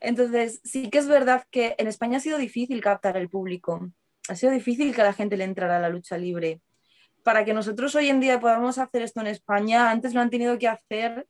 Entonces, 0.00 0.60
sí 0.64 0.88
que 0.88 0.96
es 0.98 1.06
verdad 1.06 1.44
que 1.50 1.74
en 1.76 1.88
España 1.88 2.16
ha 2.16 2.20
sido 2.20 2.38
difícil 2.38 2.80
captar 2.80 3.18
el 3.18 3.28
público, 3.28 3.90
ha 4.28 4.34
sido 4.34 4.50
difícil 4.50 4.94
que 4.94 5.02
la 5.02 5.12
gente 5.12 5.36
le 5.36 5.44
entrara 5.44 5.76
a 5.76 5.80
la 5.80 5.90
lucha 5.90 6.16
libre. 6.16 6.62
Para 7.22 7.44
que 7.44 7.54
nosotros 7.54 7.94
hoy 7.94 8.08
en 8.08 8.20
día 8.20 8.40
podamos 8.40 8.78
hacer 8.78 9.02
esto 9.02 9.20
en 9.20 9.28
España, 9.28 9.90
antes 9.90 10.14
lo 10.14 10.20
han 10.20 10.30
tenido 10.30 10.58
que 10.58 10.68
hacer 10.68 11.26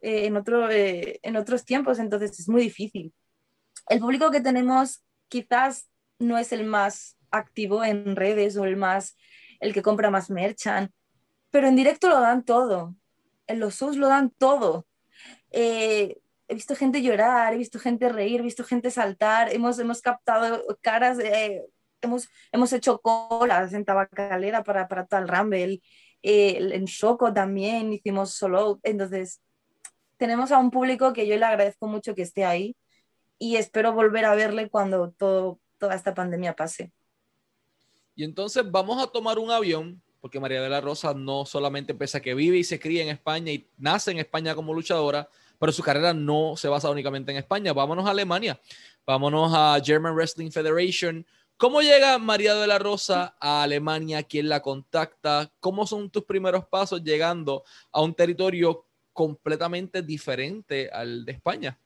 eh, 0.00 0.26
en, 0.26 0.36
otro, 0.36 0.70
eh, 0.70 1.18
en 1.22 1.36
otros 1.36 1.64
tiempos, 1.64 1.98
entonces 1.98 2.38
es 2.38 2.48
muy 2.48 2.62
difícil. 2.62 3.12
El 3.88 4.00
público 4.00 4.30
que 4.30 4.40
tenemos 4.40 5.04
quizás 5.28 5.90
no 6.18 6.38
es 6.38 6.52
el 6.52 6.64
más 6.64 7.16
activo 7.30 7.84
en 7.84 8.16
redes 8.16 8.56
o 8.56 8.64
el 8.64 8.76
más 8.76 9.16
el 9.60 9.74
que 9.74 9.82
compra 9.82 10.10
más 10.10 10.30
merchan, 10.30 10.92
pero 11.50 11.68
en 11.68 11.76
directo 11.76 12.08
lo 12.08 12.20
dan 12.20 12.44
todo. 12.44 12.94
En 13.46 13.60
los 13.60 13.76
shows 13.76 13.96
lo 13.96 14.08
dan 14.08 14.30
todo. 14.30 14.86
Eh, 15.50 16.18
he 16.46 16.54
visto 16.54 16.76
gente 16.76 17.02
llorar, 17.02 17.54
he 17.54 17.58
visto 17.58 17.78
gente 17.78 18.08
reír, 18.08 18.40
he 18.40 18.44
visto 18.44 18.64
gente 18.64 18.90
saltar, 18.90 19.52
hemos, 19.52 19.78
hemos 19.78 20.00
captado 20.00 20.64
caras, 20.80 21.18
hemos, 22.02 22.28
hemos 22.52 22.72
hecho 22.72 23.00
colas 23.00 23.72
en 23.72 23.84
Tabacalera 23.84 24.64
para, 24.64 24.88
para 24.88 25.06
tal 25.06 25.28
Rumble, 25.28 25.80
eh, 26.22 26.70
en 26.72 26.86
Choco 26.86 27.32
también 27.32 27.92
hicimos 27.92 28.34
solo, 28.34 28.80
entonces 28.82 29.40
tenemos 30.16 30.50
a 30.50 30.58
un 30.58 30.70
público 30.70 31.12
que 31.12 31.26
yo 31.26 31.36
le 31.36 31.44
agradezco 31.44 31.86
mucho 31.86 32.14
que 32.14 32.22
esté 32.22 32.44
ahí 32.44 32.76
y 33.38 33.56
espero 33.56 33.92
volver 33.92 34.24
a 34.24 34.34
verle 34.34 34.68
cuando 34.68 35.12
todo, 35.12 35.60
toda 35.78 35.94
esta 35.94 36.14
pandemia 36.14 36.56
pase. 36.56 36.92
Y 38.16 38.24
entonces 38.24 38.68
vamos 38.68 39.00
a 39.00 39.06
tomar 39.06 39.38
un 39.38 39.52
avión 39.52 40.02
porque 40.20 40.40
María 40.40 40.60
de 40.60 40.68
la 40.68 40.80
Rosa 40.80 41.14
no 41.14 41.46
solamente 41.46 41.94
pese 41.94 42.18
a 42.18 42.20
que 42.20 42.34
vive 42.34 42.58
y 42.58 42.64
se 42.64 42.80
cría 42.80 43.02
en 43.02 43.08
España 43.08 43.52
y 43.52 43.68
nace 43.76 44.10
en 44.10 44.18
España 44.18 44.54
como 44.54 44.74
luchadora, 44.74 45.28
pero 45.58 45.72
su 45.72 45.82
carrera 45.82 46.12
no 46.12 46.54
se 46.56 46.68
basa 46.68 46.90
únicamente 46.90 47.30
en 47.30 47.38
España. 47.38 47.72
Vámonos 47.72 48.06
a 48.06 48.10
Alemania, 48.10 48.60
vámonos 49.06 49.52
a 49.54 49.80
German 49.84 50.14
Wrestling 50.14 50.50
Federation. 50.50 51.24
¿Cómo 51.58 51.82
llega 51.82 52.18
María 52.18 52.54
de 52.54 52.68
la 52.68 52.78
Rosa 52.78 53.36
a 53.40 53.64
Alemania? 53.64 54.22
¿Quién 54.22 54.48
la 54.48 54.62
contacta? 54.62 55.50
¿Cómo 55.58 55.86
son 55.86 56.08
tus 56.08 56.24
primeros 56.24 56.66
pasos 56.66 57.02
llegando 57.02 57.64
a 57.90 58.00
un 58.00 58.14
territorio 58.14 58.86
completamente 59.12 60.02
diferente 60.02 60.88
al 60.92 61.24
de 61.24 61.32
España? 61.32 61.78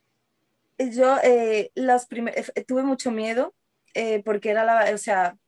Yo 0.78 1.16
eh, 1.24 1.70
las 1.74 2.06
eh, 2.10 2.64
tuve 2.66 2.82
mucho 2.82 3.10
miedo 3.10 3.54
eh, 3.94 4.22
porque 4.22 4.50
era 4.50 4.62
la, 4.64 4.94
o 4.94 4.98
sea, 4.98 5.38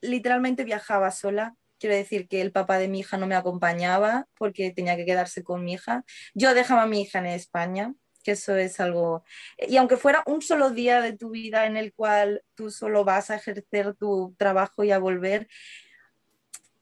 literalmente 0.00 0.62
viajaba 0.62 1.10
sola 1.10 1.56
Quiero 1.78 1.94
decir 1.94 2.26
que 2.28 2.40
el 2.40 2.50
papá 2.50 2.78
de 2.78 2.88
mi 2.88 3.00
hija 3.00 3.16
no 3.18 3.26
me 3.26 3.36
acompañaba 3.36 4.26
porque 4.36 4.72
tenía 4.72 4.96
que 4.96 5.06
quedarse 5.06 5.44
con 5.44 5.64
mi 5.64 5.74
hija. 5.74 6.04
Yo 6.34 6.52
dejaba 6.54 6.82
a 6.82 6.86
mi 6.86 7.02
hija 7.02 7.20
en 7.20 7.26
España, 7.26 7.94
eso 8.32 8.56
es 8.56 8.80
algo... 8.80 9.24
Y 9.58 9.76
aunque 9.76 9.96
fuera 9.96 10.22
un 10.26 10.42
solo 10.42 10.70
día 10.70 11.00
de 11.00 11.16
tu 11.16 11.30
vida 11.30 11.66
en 11.66 11.76
el 11.76 11.92
cual 11.92 12.42
tú 12.54 12.70
solo 12.70 13.04
vas 13.04 13.30
a 13.30 13.36
ejercer 13.36 13.94
tu 13.94 14.34
trabajo 14.38 14.84
y 14.84 14.90
a 14.90 14.98
volver, 14.98 15.48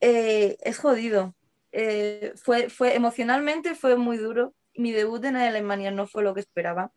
eh, 0.00 0.56
es 0.62 0.78
jodido. 0.78 1.34
Eh, 1.72 2.32
fue, 2.36 2.70
fue, 2.70 2.94
emocionalmente 2.94 3.74
fue 3.74 3.96
muy 3.96 4.16
duro. 4.16 4.54
Mi 4.74 4.92
debut 4.92 5.24
en 5.24 5.36
Alemania 5.36 5.90
no 5.90 6.06
fue 6.06 6.22
lo 6.22 6.34
que 6.34 6.40
esperaba. 6.40 6.92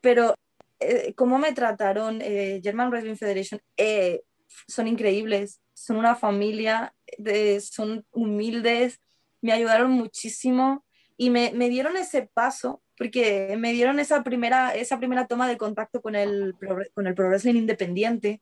Pero 0.00 0.34
eh, 0.80 1.14
cómo 1.14 1.38
me 1.38 1.52
trataron 1.52 2.20
German 2.20 2.90
Wrestling 2.90 3.16
Federation 3.16 3.60
son 4.66 4.86
increíbles 4.86 5.62
son 5.82 5.96
una 5.96 6.14
familia, 6.14 6.94
son 7.60 8.06
humildes, 8.12 9.00
me 9.40 9.52
ayudaron 9.52 9.90
muchísimo 9.90 10.84
y 11.16 11.30
me, 11.30 11.52
me, 11.52 11.68
dieron 11.68 11.96
ese 11.96 12.22
paso, 12.32 12.82
porque 13.02 13.56
me 13.58 13.72
dieron 13.72 13.98
esa 13.98 14.22
primera, 14.22 14.76
esa 14.76 14.96
primera 14.96 15.26
toma 15.26 15.48
de 15.48 15.56
contacto 15.56 16.00
con 16.00 16.14
el, 16.14 16.54
con 16.94 17.08
el 17.08 17.14
Pro 17.16 17.26
Wrestling 17.26 17.56
independiente. 17.56 18.40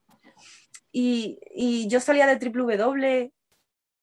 Y, 0.92 1.38
y 1.54 1.88
yo 1.88 1.98
salía 1.98 2.26
de 2.26 2.36
triple 2.36 2.76
W, 2.76 3.32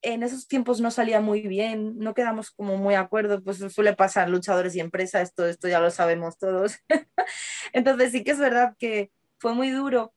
en 0.02 0.24
esos 0.24 0.48
tiempos 0.48 0.82
no 0.82 0.90
salía 0.90 1.22
muy 1.22 1.42
bien, 1.48 2.00
no 2.00 2.16
quedamos 2.16 2.50
como 2.50 2.76
muy 2.76 2.96
de 2.96 3.00
acuerdo, 3.00 3.44
pues 3.44 3.60
suele 3.72 3.94
pasar 3.94 4.30
luchadores 4.30 4.76
y 4.76 4.80
empresa, 4.80 5.22
esto, 5.22 5.46
esto 5.46 5.68
ya 5.68 5.80
lo 5.80 5.92
sabemos 5.92 6.40
todos. 6.40 6.80
Entonces 7.72 8.12
sí 8.12 8.24
que 8.24 8.32
es 8.32 8.40
verdad 8.40 8.74
que 8.80 9.12
fue 9.38 9.54
muy 9.54 9.70
duro, 9.70 10.12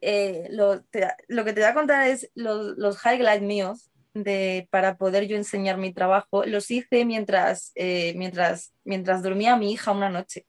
eh, 0.00 0.48
lo, 0.50 0.82
que 0.90 1.52
te 1.52 1.60
voy 1.60 1.70
a 1.70 1.74
contar 1.74 2.08
es 2.08 2.28
los, 2.34 2.76
los 2.76 2.98
highlights 3.06 3.42
míos 3.44 3.92
de, 4.14 4.68
para 4.70 4.96
poder 4.96 5.26
yo 5.26 5.36
enseñar 5.36 5.76
mi 5.76 5.92
trabajo. 5.92 6.44
Los 6.44 6.70
hice 6.70 7.04
mientras, 7.04 7.72
eh, 7.74 8.14
mientras, 8.16 8.72
mientras 8.84 9.22
dormía 9.22 9.56
mi 9.56 9.72
hija 9.72 9.92
una 9.92 10.08
noche. 10.08 10.46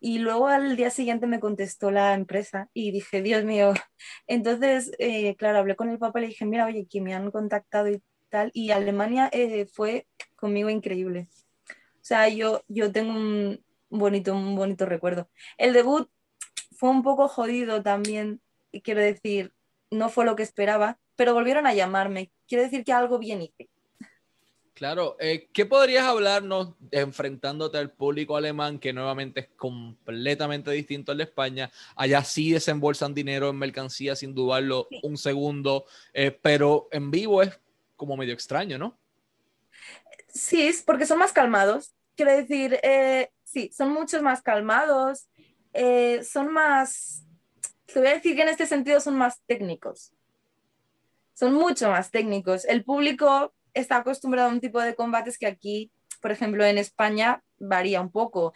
Y 0.00 0.18
luego 0.18 0.48
al 0.48 0.76
día 0.76 0.90
siguiente 0.90 1.26
me 1.26 1.40
contestó 1.40 1.90
la 1.90 2.14
empresa 2.14 2.70
y 2.72 2.90
dije, 2.90 3.22
Dios 3.22 3.44
mío. 3.44 3.74
Entonces, 4.26 4.92
eh, 4.98 5.36
claro, 5.36 5.58
hablé 5.58 5.76
con 5.76 5.90
el 5.90 5.98
papá 5.98 6.18
y 6.18 6.22
le 6.22 6.28
dije, 6.28 6.46
mira, 6.46 6.66
oye, 6.66 6.86
que 6.90 7.00
me 7.00 7.14
han 7.14 7.30
contactado 7.30 7.88
y 7.88 8.02
tal. 8.30 8.50
Y 8.54 8.70
Alemania 8.70 9.30
fue 9.72 10.06
conmigo 10.36 10.70
increíble. 10.70 11.28
O 11.68 12.04
sea, 12.04 12.28
yo, 12.28 12.62
yo 12.68 12.90
tengo 12.90 13.12
un 13.12 13.62
bonito, 13.90 14.34
un 14.34 14.56
bonito 14.56 14.86
recuerdo. 14.86 15.28
El 15.58 15.74
debut 15.74 16.08
fue 16.76 16.88
un 16.90 17.02
poco 17.02 17.28
jodido 17.28 17.82
también, 17.82 18.40
quiero 18.82 19.00
decir, 19.02 19.52
no 19.90 20.08
fue 20.08 20.24
lo 20.24 20.36
que 20.36 20.42
esperaba, 20.42 20.98
pero 21.16 21.34
volvieron 21.34 21.66
a 21.66 21.74
llamarme. 21.74 22.30
Quiero 22.48 22.64
decir 22.64 22.84
que 22.84 22.92
algo 22.92 23.18
bien 23.18 23.42
hice. 23.42 23.68
Claro, 24.80 25.18
eh, 25.20 25.50
¿qué 25.52 25.66
podrías 25.66 26.06
hablarnos 26.06 26.72
enfrentándote 26.90 27.76
al 27.76 27.90
público 27.90 28.38
alemán 28.38 28.78
que 28.78 28.94
nuevamente 28.94 29.40
es 29.40 29.48
completamente 29.54 30.70
distinto 30.70 31.12
al 31.12 31.18
de 31.18 31.24
España? 31.24 31.70
Allá 31.94 32.24
sí 32.24 32.52
desembolsan 32.52 33.12
dinero 33.12 33.50
en 33.50 33.58
mercancía 33.58 34.16
sin 34.16 34.34
dudarlo 34.34 34.88
un 35.02 35.18
segundo, 35.18 35.84
eh, 36.14 36.30
pero 36.30 36.88
en 36.92 37.10
vivo 37.10 37.42
es 37.42 37.60
como 37.94 38.16
medio 38.16 38.32
extraño, 38.32 38.78
¿no? 38.78 38.96
Sí, 40.28 40.62
es 40.62 40.80
porque 40.80 41.04
son 41.04 41.18
más 41.18 41.34
calmados. 41.34 41.92
Quiero 42.16 42.34
decir, 42.34 42.80
eh, 42.82 43.28
sí, 43.44 43.70
son 43.76 43.92
muchos 43.92 44.22
más 44.22 44.40
calmados, 44.40 45.28
son 46.24 46.54
más, 46.54 47.26
te 47.92 47.98
voy 47.98 48.08
a 48.08 48.14
decir 48.14 48.36
que 48.36 48.42
en 48.42 48.48
este 48.48 48.66
sentido 48.66 49.00
son 49.00 49.16
más 49.16 49.40
técnicos. 49.46 50.12
Son 51.34 51.54
mucho 51.54 51.88
más 51.88 52.10
técnicos. 52.10 52.64
El 52.64 52.84
público 52.84 53.54
está 53.74 53.96
acostumbrado 53.96 54.50
a 54.50 54.52
un 54.52 54.60
tipo 54.60 54.80
de 54.80 54.94
combates 54.94 55.38
que 55.38 55.46
aquí, 55.46 55.90
por 56.20 56.30
ejemplo, 56.30 56.64
en 56.64 56.78
España 56.78 57.42
varía 57.58 58.00
un 58.00 58.10
poco. 58.10 58.52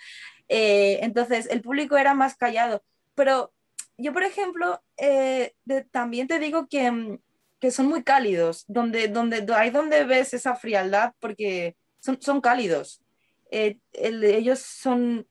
Eh, 0.49 0.99
entonces, 1.03 1.47
el 1.47 1.63
público 1.63 1.97
era 1.97 2.15
más 2.15 2.37
callado. 2.37 2.83
Pero 3.15 3.53
yo, 3.97 4.13
por 4.13 4.25
ejemplo, 4.25 4.83
eh, 4.97 5.55
también 5.91 6.27
te 6.27 6.39
digo 6.39 6.67
que, 6.69 6.91
mm, 6.91 7.19
que, 7.61 7.71
son 7.71 7.87
muy 7.87 8.03
cálidos, 8.03 8.65
donde, 8.69 9.09
donde, 9.09 9.47
ahí 9.55 9.71
donde 9.71 10.05
ves 10.05 10.35
esa 10.35 10.57
frialdad, 10.57 11.13
porque 11.21 11.77
son, 12.01 12.21
son 12.21 12.41
cálidos. 12.41 13.03
Eh, 13.51 13.79
ellos 13.93 14.59
son, 14.59 15.27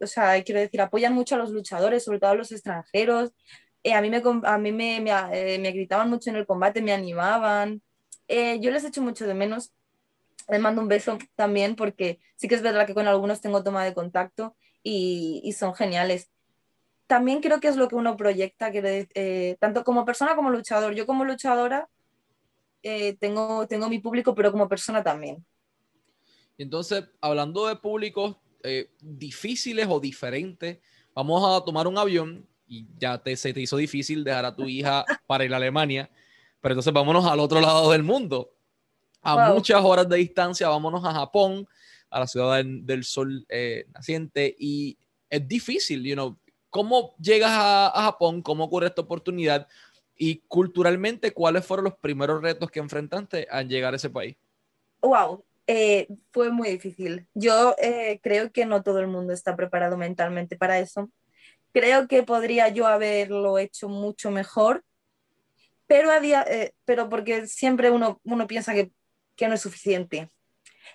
o 0.00 0.06
sea, 0.06 0.42
quiero 0.42 0.60
decir, 0.60 0.80
apoyan 0.80 1.14
mucho 1.14 1.34
a 1.34 1.38
los 1.38 1.50
luchadores, 1.50 2.04
sobre 2.04 2.18
todo 2.18 2.30
a 2.30 2.34
los 2.34 2.52
extranjeros. 2.52 3.32
a 3.92 4.00
mí, 4.00 4.10
me, 4.10 4.22
a 4.44 4.58
mí 4.58 4.72
me, 4.72 5.00
me, 5.00 5.58
me 5.58 5.72
gritaban 5.72 6.10
mucho 6.10 6.30
en 6.30 6.36
el 6.36 6.46
combate, 6.46 6.82
me 6.82 6.92
animaban. 6.92 7.82
Eh, 8.28 8.60
yo 8.60 8.70
les 8.70 8.84
echo 8.84 9.02
mucho 9.02 9.26
de 9.26 9.34
menos. 9.34 9.72
Les 10.48 10.60
mando 10.60 10.80
un 10.82 10.88
beso 10.88 11.18
también 11.36 11.76
porque 11.76 12.18
sí 12.36 12.48
que 12.48 12.54
es 12.54 12.62
verdad 12.62 12.86
que 12.86 12.94
con 12.94 13.06
algunos 13.06 13.40
tengo 13.40 13.62
toma 13.62 13.84
de 13.84 13.94
contacto 13.94 14.56
y, 14.82 15.54
son 15.56 15.74
geniales. 15.74 16.30
También 17.06 17.40
creo 17.40 17.60
que 17.60 17.68
es 17.68 17.76
lo 17.76 17.88
que 17.88 17.94
uno 17.94 18.16
proyecta, 18.16 18.72
que, 18.72 19.08
eh, 19.14 19.56
tanto 19.60 19.84
como 19.84 20.04
persona 20.04 20.34
como 20.34 20.50
luchador. 20.50 20.94
Yo 20.94 21.06
como 21.06 21.24
luchadora 21.24 21.88
eh, 22.82 23.16
tengo, 23.18 23.66
tengo 23.68 23.88
mi 23.88 23.98
público, 23.98 24.34
pero 24.34 24.50
como 24.50 24.68
persona 24.68 25.02
también. 25.02 25.44
Entonces, 26.58 27.04
hablando 27.20 27.66
de 27.66 27.76
públicos 27.76 28.36
difíciles 29.00 29.86
o 29.88 30.00
diferentes, 30.00 30.78
vamos 31.14 31.42
a 31.44 31.64
tomar 31.64 31.86
un 31.86 31.98
avión 31.98 32.46
y 32.66 32.86
ya 32.96 33.18
te, 33.18 33.36
se 33.36 33.52
te 33.52 33.60
hizo 33.60 33.76
difícil 33.76 34.24
dejar 34.24 34.44
a 34.44 34.56
tu 34.56 34.68
hija 34.68 35.04
para 35.26 35.44
ir 35.44 35.52
a 35.52 35.56
Alemania. 35.56 36.10
Pero 36.60 36.74
entonces 36.74 36.92
vámonos 36.92 37.26
al 37.26 37.40
otro 37.40 37.60
lado 37.60 37.90
del 37.90 38.02
mundo. 38.02 38.54
A 39.20 39.52
muchas 39.52 39.82
horas 39.84 40.08
de 40.08 40.16
distancia, 40.16 40.68
vámonos 40.68 41.04
a 41.04 41.12
Japón, 41.12 41.68
a 42.10 42.20
la 42.20 42.26
ciudad 42.26 42.64
del, 42.64 43.04
sol 43.04 43.44
eh, 43.48 43.84
naciente. 43.92 44.56
Y 44.58 44.96
es 45.28 45.46
difícil, 45.46 46.02
you 46.02 46.14
know, 46.14 46.38
¿cómo 46.70 47.14
llegas 47.20 47.50
a, 47.52 47.92
Japón? 48.04 48.42
¿Cómo 48.42 48.64
ocurre 48.64 48.86
esta 48.86 49.02
oportunidad? 49.02 49.68
Y 50.16 50.38
culturalmente, 50.48 51.32
¿cuáles 51.32 51.64
fueron 51.64 51.84
los 51.84 51.94
primeros 51.94 52.42
retos 52.42 52.70
que 52.70 52.80
enfrentaste 52.80 53.46
al 53.50 53.68
llegar 53.68 53.92
a 53.92 53.96
ese 53.96 54.10
país? 54.10 54.36
Wow, 55.02 55.44
eh, 55.74 56.06
fue 56.32 56.50
muy 56.50 56.68
difícil. 56.68 57.26
Yo 57.32 57.74
eh, 57.80 58.20
creo 58.22 58.52
que 58.52 58.66
no 58.66 58.82
todo 58.82 58.98
el 59.00 59.06
mundo 59.06 59.32
está 59.32 59.56
preparado 59.56 59.96
mentalmente 59.96 60.54
para 60.58 60.78
eso. 60.78 61.10
Creo 61.72 62.08
que 62.08 62.22
podría 62.22 62.68
yo 62.68 62.86
haberlo 62.86 63.58
hecho 63.58 63.88
mucho 63.88 64.30
mejor, 64.30 64.84
pero, 65.86 66.10
eh, 66.12 66.74
porque 67.08 67.46
siempre 67.46 67.90
uno, 67.90 68.20
piensa 68.46 68.74
que, 68.74 68.92
no 69.48 69.54
es 69.54 69.62
suficiente. 69.62 70.30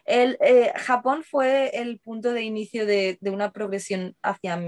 El, 0.05 0.37
Japón 0.75 1.23
fue 1.23 1.71
el 1.73 1.99
punto 1.99 2.31
de 2.31 2.43
inicio 2.43 2.85
de, 2.85 3.17
una 3.23 3.51
progresión 3.51 4.15
hacia 4.21 4.61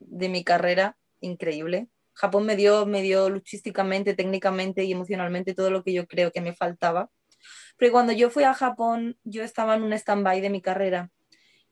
de 0.00 0.28
mi 0.28 0.42
carrera 0.42 0.96
increíble. 1.20 1.86
Japón 2.14 2.46
me 2.46 2.56
dio, 2.56 2.84
me 2.84 3.00
dio 3.00 3.30
luchísticamente, 3.30 4.14
técnicamente 4.14 4.82
y 4.82 4.90
emocionalmente 4.90 5.54
todo 5.54 5.70
lo 5.70 5.84
que 5.84 5.92
yo 5.92 6.08
creo 6.08 6.32
que 6.32 6.40
me 6.40 6.52
faltaba. 6.52 7.10
Pero 7.76 7.92
cuando 7.92 8.12
yo 8.12 8.30
fui 8.30 8.44
a 8.44 8.54
Japón, 8.54 9.16
yo 9.24 9.42
estaba 9.42 9.74
en 9.74 9.82
un 9.82 9.92
stand-by 9.92 10.40
de 10.40 10.50
mi 10.50 10.60
carrera. 10.62 11.10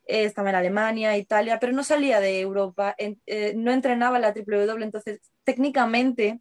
Eh, 0.07 0.24
estaba 0.24 0.51
en 0.51 0.57
Alemania, 0.57 1.16
Italia, 1.16 1.59
pero 1.61 1.72
no 1.72 1.85
salía 1.85 2.20
de 2.20 2.40
Europa, 2.40 2.96
no 3.55 3.72
entrenaba 3.72 4.16
en 4.16 4.22
la 4.22 4.33
WWE, 4.33 4.83
entonces 4.83 5.20
técnicamente 5.44 6.40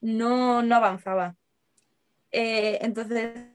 no, 0.00 0.62
no 0.62 0.76
avanzaba. 0.76 1.36
Eh, 2.32 2.78
entonces, 2.82 3.52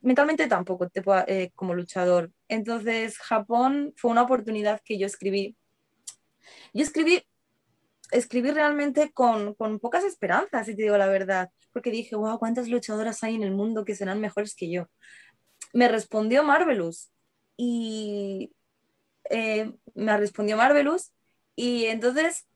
mentalmente 0.00 0.46
tampoco 0.48 0.88
eh, 1.26 1.50
como 1.54 1.74
luchador. 1.74 2.30
Entonces, 2.48 3.18
Japón 3.18 3.94
fue 3.96 4.10
una 4.10 4.22
oportunidad 4.22 4.80
que 4.84 4.98
yo 4.98 5.06
escribí. 5.06 5.56
Yo 6.72 6.82
escribí, 6.82 7.22
escribí 8.10 8.50
realmente 8.50 9.12
con, 9.12 9.54
con 9.54 9.80
pocas 9.80 10.04
esperanzas, 10.04 10.66
si 10.66 10.76
te 10.76 10.82
digo 10.82 10.96
la 10.96 11.06
verdad, 11.06 11.50
porque 11.72 11.90
dije, 11.90 12.16
wow, 12.16 12.38
¿cuántas 12.38 12.68
luchadoras 12.68 13.22
hay 13.24 13.34
en 13.34 13.42
el 13.42 13.52
mundo 13.52 13.84
que 13.84 13.94
serán 13.94 14.20
mejores 14.20 14.54
que 14.54 14.70
yo? 14.70 14.88
Me 15.72 15.88
respondió 15.88 16.42
Marvelous 16.44 17.10
y 17.56 18.52
eh, 19.30 19.72
me 19.94 20.16
respondió 20.16 20.56
Marvelous 20.56 21.12
y 21.56 21.86
entonces 21.86 22.46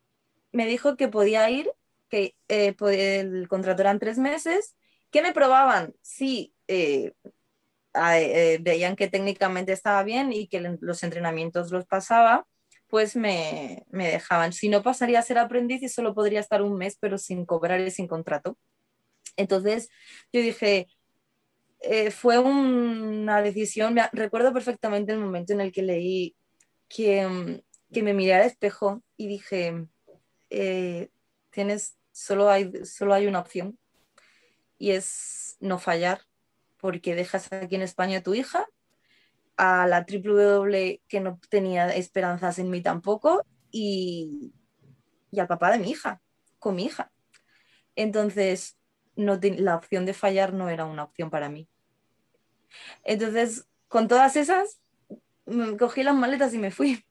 me 0.53 0.67
dijo 0.67 0.97
que 0.97 1.09
podía 1.09 1.49
ir 1.51 1.71
que 2.09 2.37
eh, 2.49 2.75
el 3.21 3.49
contrato 3.49 3.83
eran 3.83 3.99
tres 3.99 4.19
meses, 4.19 4.77
que 5.11 5.23
me 5.23 5.33
probaban 5.33 5.95
si 6.03 6.55
eh, 6.67 7.13
eh, 7.95 8.59
veían 8.61 8.97
que 8.97 9.09
técnicamente 9.09 9.73
estaba 9.73 10.03
bien 10.03 10.33
y 10.33 10.49
que 10.49 10.77
los 10.81 11.03
entrenamientos 11.03 11.71
los 11.71 11.87
pasaba, 11.87 12.47
pues 12.89 13.17
me, 13.17 13.85
me, 13.91 14.09
dejaban. 14.09 14.53
Si 14.53 14.69
no, 14.69 14.83
pasaría 14.83 15.19
a 15.19 15.23
ser 15.23 15.39
aprendiz 15.39 15.83
y 15.83 15.89
solo 15.89 16.15
podría 16.15 16.41
estar 16.41 16.63
un 16.63 16.77
mes, 16.77 16.97
pero 17.01 17.19
sin 17.19 17.45
cobrar 17.45 17.81
y 17.81 17.91
sin 17.91 18.09
contrato. 18.09 18.59
Entonces 19.37 19.91
yo 20.33 20.41
dije, 20.41 20.89
fue 22.11 22.39
una 22.39 23.41
decisión, 23.43 23.95
me, 23.95 24.09
recuerdo 24.13 24.53
perfectamente 24.53 25.13
el 25.13 25.21
momento 25.21 25.53
en 25.53 25.61
el 25.61 25.73
que 25.73 25.83
leí 25.83 26.37
que, 26.89 27.63
que 27.93 28.03
me 28.03 28.15
miré 28.15 28.35
al 28.35 28.47
espejo 28.47 29.03
y 29.17 29.29
dije, 29.29 29.87
tienes 31.51 31.99
solo 32.19 32.51
hay, 32.51 32.73
solo 32.85 33.15
hay 33.15 33.27
una 33.27 33.39
opción 33.39 33.79
y 34.77 34.91
es 34.91 35.57
no 35.61 35.79
fallar, 35.79 36.23
porque 36.79 37.15
dejas 37.15 37.53
aquí 37.53 37.77
en 37.77 37.83
España 37.83 38.19
a 38.19 38.23
tu 38.23 38.35
hija, 38.35 38.67
a 39.59 39.87
la 39.87 40.03
W 40.03 41.03
que 41.09 41.21
no 41.21 41.39
tenía 41.51 41.95
esperanzas 41.95 42.59
en 42.59 42.71
mí 42.71 42.81
tampoco 42.81 43.45
y, 43.71 44.53
y 45.31 45.41
al 45.41 45.49
papá 45.49 45.73
de 45.73 45.79
mi 45.79 45.91
hija, 45.91 46.23
con 46.59 46.77
mi 46.77 46.85
hija. 46.85 47.13
Entonces, 47.97 48.79
no 49.17 49.39
la 49.43 49.75
opción 49.75 50.07
de 50.07 50.15
fallar 50.15 50.55
no 50.55 50.69
era 50.69 50.85
una 50.85 51.03
opción 51.03 51.29
para 51.29 51.49
mí. 51.49 51.69
Entonces, 53.03 53.67
con 53.89 54.07
todas 54.07 54.37
esas, 54.37 54.81
cogí 55.79 56.05
las 56.05 56.15
maletas 56.15 56.55
y 56.55 56.59
me 56.59 56.71
fui. 56.71 57.05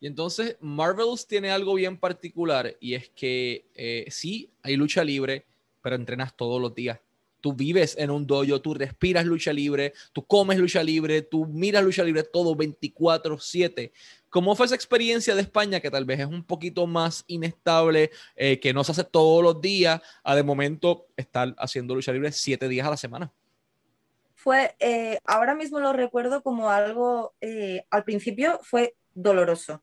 Y 0.00 0.08
entonces 0.08 0.56
Marvels 0.60 1.28
tiene 1.28 1.52
algo 1.52 1.74
bien 1.74 1.96
particular 1.96 2.76
y 2.80 2.94
es 2.94 3.08
que 3.10 3.70
eh, 3.74 4.06
sí, 4.10 4.52
hay 4.62 4.74
lucha 4.74 5.04
libre, 5.04 5.46
pero 5.80 5.94
entrenas 5.94 6.36
todos 6.36 6.60
los 6.60 6.74
días. 6.74 6.98
Tú 7.42 7.52
vives 7.52 7.94
en 7.98 8.10
un 8.10 8.26
dojo, 8.26 8.62
tú 8.62 8.72
respiras 8.72 9.26
lucha 9.26 9.52
libre, 9.52 9.92
tú 10.14 10.24
comes 10.24 10.58
lucha 10.58 10.82
libre, 10.82 11.20
tú 11.20 11.44
miras 11.44 11.84
lucha 11.84 12.02
libre 12.02 12.22
todo 12.22 12.56
24/7. 12.56 13.92
¿Cómo 14.30 14.56
fue 14.56 14.64
esa 14.64 14.74
experiencia 14.74 15.34
de 15.34 15.42
España 15.42 15.80
que 15.80 15.90
tal 15.90 16.06
vez 16.06 16.20
es 16.20 16.26
un 16.26 16.42
poquito 16.42 16.86
más 16.86 17.24
inestable, 17.26 18.10
eh, 18.34 18.58
que 18.58 18.72
no 18.72 18.82
se 18.82 18.92
hace 18.92 19.04
todos 19.04 19.42
los 19.42 19.60
días, 19.60 20.00
a 20.24 20.34
de 20.34 20.42
momento 20.42 21.08
estar 21.18 21.54
haciendo 21.58 21.94
lucha 21.94 22.12
libre 22.12 22.32
siete 22.32 22.66
días 22.66 22.86
a 22.86 22.90
la 22.90 22.96
semana? 22.96 23.30
Fue, 24.34 24.74
eh, 24.80 25.18
ahora 25.26 25.54
mismo 25.54 25.78
lo 25.78 25.92
recuerdo 25.92 26.42
como 26.42 26.70
algo, 26.70 27.34
al 27.90 28.04
principio 28.04 28.58
fue 28.62 28.94
doloroso 29.14 29.82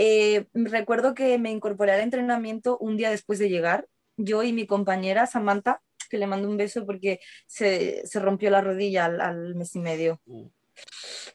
eh, 0.00 0.46
recuerdo 0.54 1.12
que 1.14 1.38
me 1.38 1.50
incorporé 1.50 1.90
al 1.90 2.00
entrenamiento 2.00 2.78
un 2.78 2.96
día 2.96 3.10
después 3.10 3.40
de 3.40 3.48
llegar, 3.48 3.88
yo 4.16 4.44
y 4.44 4.52
mi 4.52 4.64
compañera 4.64 5.26
Samantha, 5.26 5.82
que 6.08 6.18
le 6.18 6.26
mando 6.26 6.48
un 6.48 6.56
beso 6.56 6.86
porque 6.86 7.20
se, 7.46 8.06
se 8.06 8.20
rompió 8.20 8.50
la 8.50 8.60
rodilla 8.60 9.06
al, 9.06 9.54
mes 9.54 9.74
y 9.76 9.80
medio. 9.80 10.20
Uh. 10.26 10.48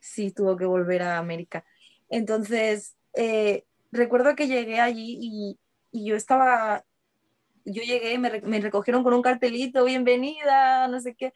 Sí, 0.01 0.31
tuvo 0.31 0.57
que 0.57 0.65
volver 0.65 1.01
a 1.03 1.17
América. 1.17 1.65
Entonces, 2.09 2.95
eh, 3.15 3.65
recuerdo 3.91 4.35
que 4.35 4.47
llegué 4.47 4.79
allí 4.79 5.17
y, 5.19 5.59
y, 5.91 6.05
yo 6.05 6.15
estaba, 6.15 6.85
yo 7.65 7.83
llegué, 7.83 8.17
me, 8.19 8.41
me 8.41 8.59
recogieron 8.59 9.03
con 9.03 9.13
un 9.13 9.21
cartelito, 9.21 9.85
bienvenida, 9.85 10.87
no 10.87 10.99
sé 10.99 11.15
qué, 11.15 11.33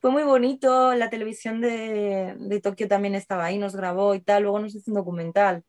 fue 0.00 0.10
muy 0.10 0.22
bonito, 0.22 0.94
la 0.94 1.10
televisión 1.10 1.60
de, 1.60 2.36
de, 2.38 2.60
Tokio 2.60 2.88
también 2.88 3.14
estaba 3.14 3.46
ahí, 3.46 3.58
nos 3.58 3.74
grabó 3.74 4.14
y 4.14 4.20
tal, 4.20 4.44
luego 4.44 4.60
nos 4.60 4.74
hizo 4.74 4.90
un 4.90 4.96
documental. 4.96 5.64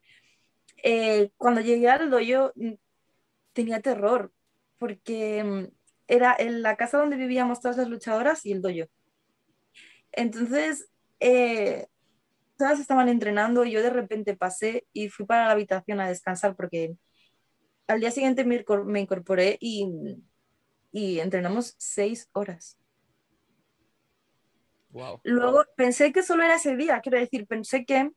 Eh, 0.82 1.30
cuando 1.36 1.60
llegué 1.60 1.88
al 1.88 2.10
dojo 2.10 2.52
mm, 2.56 2.74
tenía 3.52 3.80
terror, 3.80 4.32
porque 4.78 5.44
mm, 5.44 5.66
era 6.08 6.34
en 6.38 6.62
la 6.62 6.76
casa 6.76 6.98
donde 6.98 7.16
vivíamos 7.16 7.60
todas 7.60 7.76
las 7.76 7.88
luchadoras 7.88 8.44
y 8.44 8.52
el 8.52 8.62
dojo. 8.62 8.90
Entonces, 10.12 10.90
eh, 11.20 11.86
todas 12.56 12.80
estaban 12.80 13.08
entrenando 13.08 13.64
y 13.64 13.70
yo 13.70 13.82
de 13.82 13.90
repente 13.90 14.36
pasé 14.36 14.86
y 14.92 15.10
fui 15.10 15.26
para 15.26 15.46
la 15.46 15.52
habitación 15.52 16.00
a 16.00 16.08
descansar 16.08 16.56
porque 16.56 16.96
al 17.86 18.00
día 18.00 18.10
siguiente 18.10 18.44
me, 18.44 19.00
incorporé 19.00 19.56
y, 19.60 19.86
y 20.92 21.20
entrenamos 21.20 21.74
seis 21.78 22.28
horas. 22.32 22.78
Luego 25.22 25.64
pensé 25.76 26.12
que 26.12 26.22
solo 26.22 26.42
era 26.42 26.56
ese 26.56 26.74
día, 26.76 27.00
quiero 27.00 27.18
decir, 27.18 27.46
pensé 27.46 27.84
que 27.84 28.10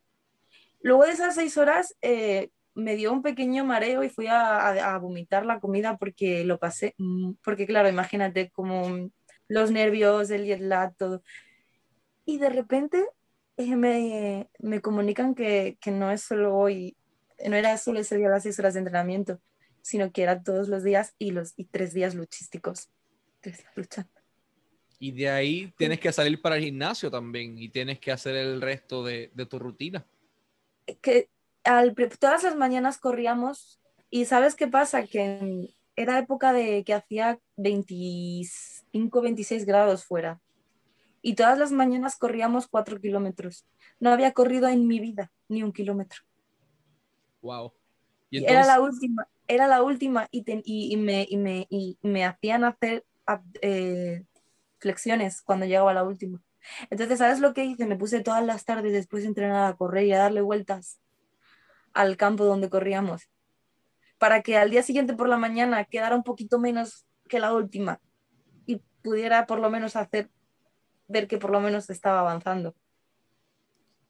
luego 0.81 1.05
de 1.05 1.11
esas 1.11 1.35
seis 1.35 1.57
horas 1.57 1.95
eh, 2.01 2.49
me 2.73 2.95
dio 2.95 3.11
un 3.11 3.21
pequeño 3.21 3.65
mareo 3.65 4.03
y 4.03 4.09
fui 4.09 4.27
a, 4.29 4.97
vomitar 4.99 5.45
la 5.45 5.59
comida 5.59 5.97
porque 5.97 6.43
lo 6.45 6.59
pasé, 6.59 6.95
porque 7.43 7.67
claro, 7.67 7.89
imagínate 7.89 8.49
como 8.51 9.09
los 9.47 9.71
nervios, 9.71 10.29
el 10.29 10.45
jet 10.45 10.61
lag, 10.61 10.95
todo. 10.95 11.23
Y 12.25 12.37
de 12.37 12.49
repente 12.49 13.05
eh, 13.57 13.75
me, 13.75 14.49
me, 14.59 14.81
comunican 14.81 15.35
que, 15.35 15.77
que, 15.81 15.91
no 15.91 16.11
es 16.11 16.21
solo 16.21 16.55
hoy, 16.55 16.95
no 17.45 17.55
era 17.55 17.77
solo 17.77 17.99
ese 17.99 18.17
día 18.17 18.29
las 18.29 18.43
seis 18.43 18.57
horas 18.59 18.75
de 18.75 18.79
entrenamiento, 18.79 19.41
sino 19.81 20.11
que 20.11 20.23
era 20.23 20.41
todos 20.41 20.69
los 20.69 20.83
días 20.83 21.15
y 21.17 21.31
los 21.31 21.53
y 21.57 21.65
tres 21.65 21.93
días 21.93 22.15
luchísticos. 22.15 22.89
Tres 23.41 23.57
días 23.57 23.71
luchando. 23.75 24.11
Y 24.99 25.11
de 25.11 25.29
ahí 25.29 25.73
tienes 25.77 25.99
que 25.99 26.13
salir 26.13 26.39
para 26.39 26.57
el 26.57 26.63
gimnasio 26.63 27.09
también 27.09 27.57
y 27.57 27.69
tienes 27.69 27.99
que 27.99 28.11
hacer 28.11 28.35
el 28.35 28.61
resto 28.61 29.03
de, 29.03 29.31
de 29.33 29.45
tu 29.47 29.57
rutina. 29.57 30.05
Que 31.01 31.27
al, 31.63 31.95
todas 32.19 32.43
las 32.43 32.55
mañanas 32.55 32.97
corríamos 32.97 33.79
y 34.09 34.25
¿sabes 34.25 34.55
qué 34.55 34.67
pasa? 34.67 35.05
Que 35.05 35.73
era 35.95 36.19
época 36.19 36.53
de 36.53 36.83
que 36.83 36.93
hacía 36.93 37.39
25, 37.57 39.21
26 39.21 39.65
grados 39.65 40.05
fuera 40.05 40.41
y 41.21 41.35
todas 41.35 41.57
las 41.57 41.71
mañanas 41.71 42.17
corríamos 42.17 42.67
cuatro 42.67 42.99
kilómetros. 42.99 43.65
No 43.99 44.11
había 44.11 44.31
corrido 44.31 44.67
en 44.67 44.87
mi 44.87 44.99
vida 44.99 45.31
ni 45.47 45.63
un 45.63 45.71
kilómetro. 45.71 46.21
Wow. 47.41 47.73
Era 48.31 48.65
la 48.65 48.79
última, 48.79 49.27
era 49.47 49.67
la 49.67 49.83
última 49.83 50.27
y, 50.31 50.43
y, 50.47 50.97
me, 50.97 51.27
y, 51.29 51.37
me, 51.37 51.67
y 51.69 51.97
me, 52.01 52.25
hacían 52.25 52.63
hacer 52.63 53.05
eh, 53.61 54.23
flexiones 54.79 55.41
cuando 55.41 55.65
llegaba 55.65 55.93
la 55.93 56.03
última. 56.03 56.41
Entonces, 56.89 57.19
¿sabes 57.19 57.39
lo 57.39 57.53
que 57.53 57.65
hice? 57.65 57.85
Me 57.85 57.97
puse 57.97 58.21
todas 58.21 58.45
las 58.45 58.65
tardes 58.65 58.93
después 58.93 59.23
de 59.23 59.29
entrenar 59.29 59.71
a 59.71 59.75
correr 59.75 60.05
y 60.05 60.13
a 60.13 60.19
darle 60.19 60.41
vueltas 60.41 61.00
al 61.93 62.17
campo 62.17 62.45
donde 62.45 62.69
corríamos 62.69 63.29
para 64.21 64.43
que 64.43 64.55
al 64.55 64.69
día 64.69 64.83
siguiente 64.83 65.15
por 65.15 65.27
la 65.27 65.37
mañana 65.37 65.83
quedara 65.83 66.15
un 66.15 66.21
poquito 66.21 66.59
menos 66.59 67.07
que 67.27 67.39
la 67.39 67.55
última 67.55 67.99
y 68.67 68.79
pudiera 69.01 69.47
por 69.47 69.59
lo 69.59 69.71
menos 69.71 69.95
hacer 69.95 70.29
ver 71.07 71.27
que 71.27 71.39
por 71.39 71.49
lo 71.49 71.59
menos 71.59 71.89
estaba 71.89 72.19
avanzando. 72.19 72.75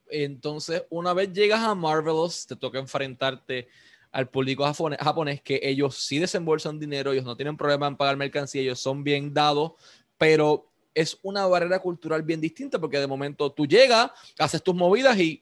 Entonces, 0.10 0.84
una 0.90 1.14
vez 1.14 1.32
llegas 1.32 1.62
a 1.62 1.74
Marvelous, 1.76 2.46
te 2.46 2.58
toca 2.58 2.78
enfrentarte 2.78 3.70
al 4.12 4.28
público 4.28 4.66
japonés, 4.66 5.42
que 5.42 5.62
ellos 5.64 5.96
sí 5.96 6.20
desembolsan 6.20 6.78
dinero, 6.78 7.14
ellos 7.14 7.24
no 7.24 7.38
tienen 7.38 7.56
problema 7.56 7.88
en 7.88 7.96
pagar 7.96 8.18
mercancía, 8.18 8.62
ellos 8.62 8.82
son 8.82 9.06
bien 9.06 9.34
dados, 9.34 9.72
pero 10.18 10.70
es 10.94 11.18
una 11.24 11.48
barrera 11.48 11.80
cultural 11.80 12.22
bien 12.22 12.42
distinta 12.42 12.80
porque 12.80 13.00
de 13.00 13.08
momento 13.08 13.50
tú 13.50 13.66
llegas, 13.66 14.12
haces 14.38 14.62
tus 14.62 14.76
movidas 14.76 15.18
y 15.18 15.42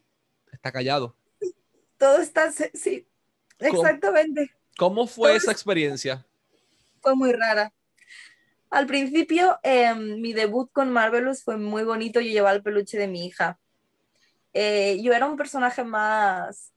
está 0.51 0.71
callado. 0.71 1.15
Todo 1.99 2.21
está, 2.21 2.49
sí, 2.51 3.05
exactamente. 3.59 4.49
¿Cómo, 4.77 5.05
fue 5.05 5.35
esa 5.35 5.51
experiencia? 5.51 6.25
Fue 7.01 7.13
muy 7.13 7.33
rara. 7.33 7.73
Al 8.69 8.87
principio, 8.87 9.59
em, 9.63 10.21
mi 10.21 10.31
debut 10.31 10.71
con 10.71 10.91
Marvelous 10.91 11.43
fue 11.43 11.57
muy 11.57 11.83
bonito. 11.83 12.21
Yo 12.21 12.31
llevaba 12.31 12.55
el 12.55 12.63
peluche 12.63 12.97
de 12.97 13.09
mi 13.09 13.25
hija. 13.25 13.59
Eh, 14.53 15.01
yo 15.01 15.11
era 15.11 15.25
un 15.25 15.35
personaje 15.35 15.83
más, 15.83 16.71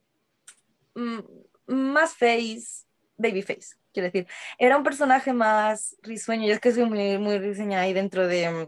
mm, 0.96 1.20
más 1.66 2.16
face, 2.16 2.84
baby 3.16 3.42
face, 3.42 3.76
quiero 3.92 4.08
decir. 4.08 4.26
Era 4.58 4.76
un 4.76 4.82
personaje 4.82 5.32
más 5.32 5.96
risueño. 6.02 6.48
Yo 6.48 6.54
es 6.54 6.60
que 6.60 6.72
soy 6.72 6.86
muy, 6.86 7.18
muy 7.18 7.38
risueña 7.38 7.82
ahí 7.82 7.92
dentro 7.92 8.26
de, 8.26 8.66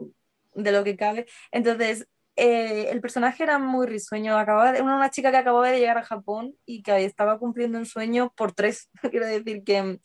de 0.54 0.72
lo 0.72 0.84
que 0.84 0.96
cabe. 0.96 1.26
Entonces, 1.50 2.06
eh, 2.36 2.88
el 2.90 3.00
personaje 3.00 3.42
era 3.44 3.58
muy 3.58 3.86
risueño. 3.86 4.36
Acababa 4.36 4.72
de, 4.72 4.82
una, 4.82 4.96
una 4.96 5.10
chica 5.10 5.30
que 5.30 5.36
acababa 5.36 5.70
de 5.70 5.78
llegar 5.78 5.98
a 5.98 6.04
Japón 6.04 6.56
y 6.66 6.82
que 6.82 7.04
estaba 7.04 7.38
cumpliendo 7.38 7.78
un 7.78 7.86
sueño 7.86 8.32
por 8.36 8.52
tres. 8.52 8.90
quiero 9.10 9.26
decir 9.26 9.62
que. 9.64 10.00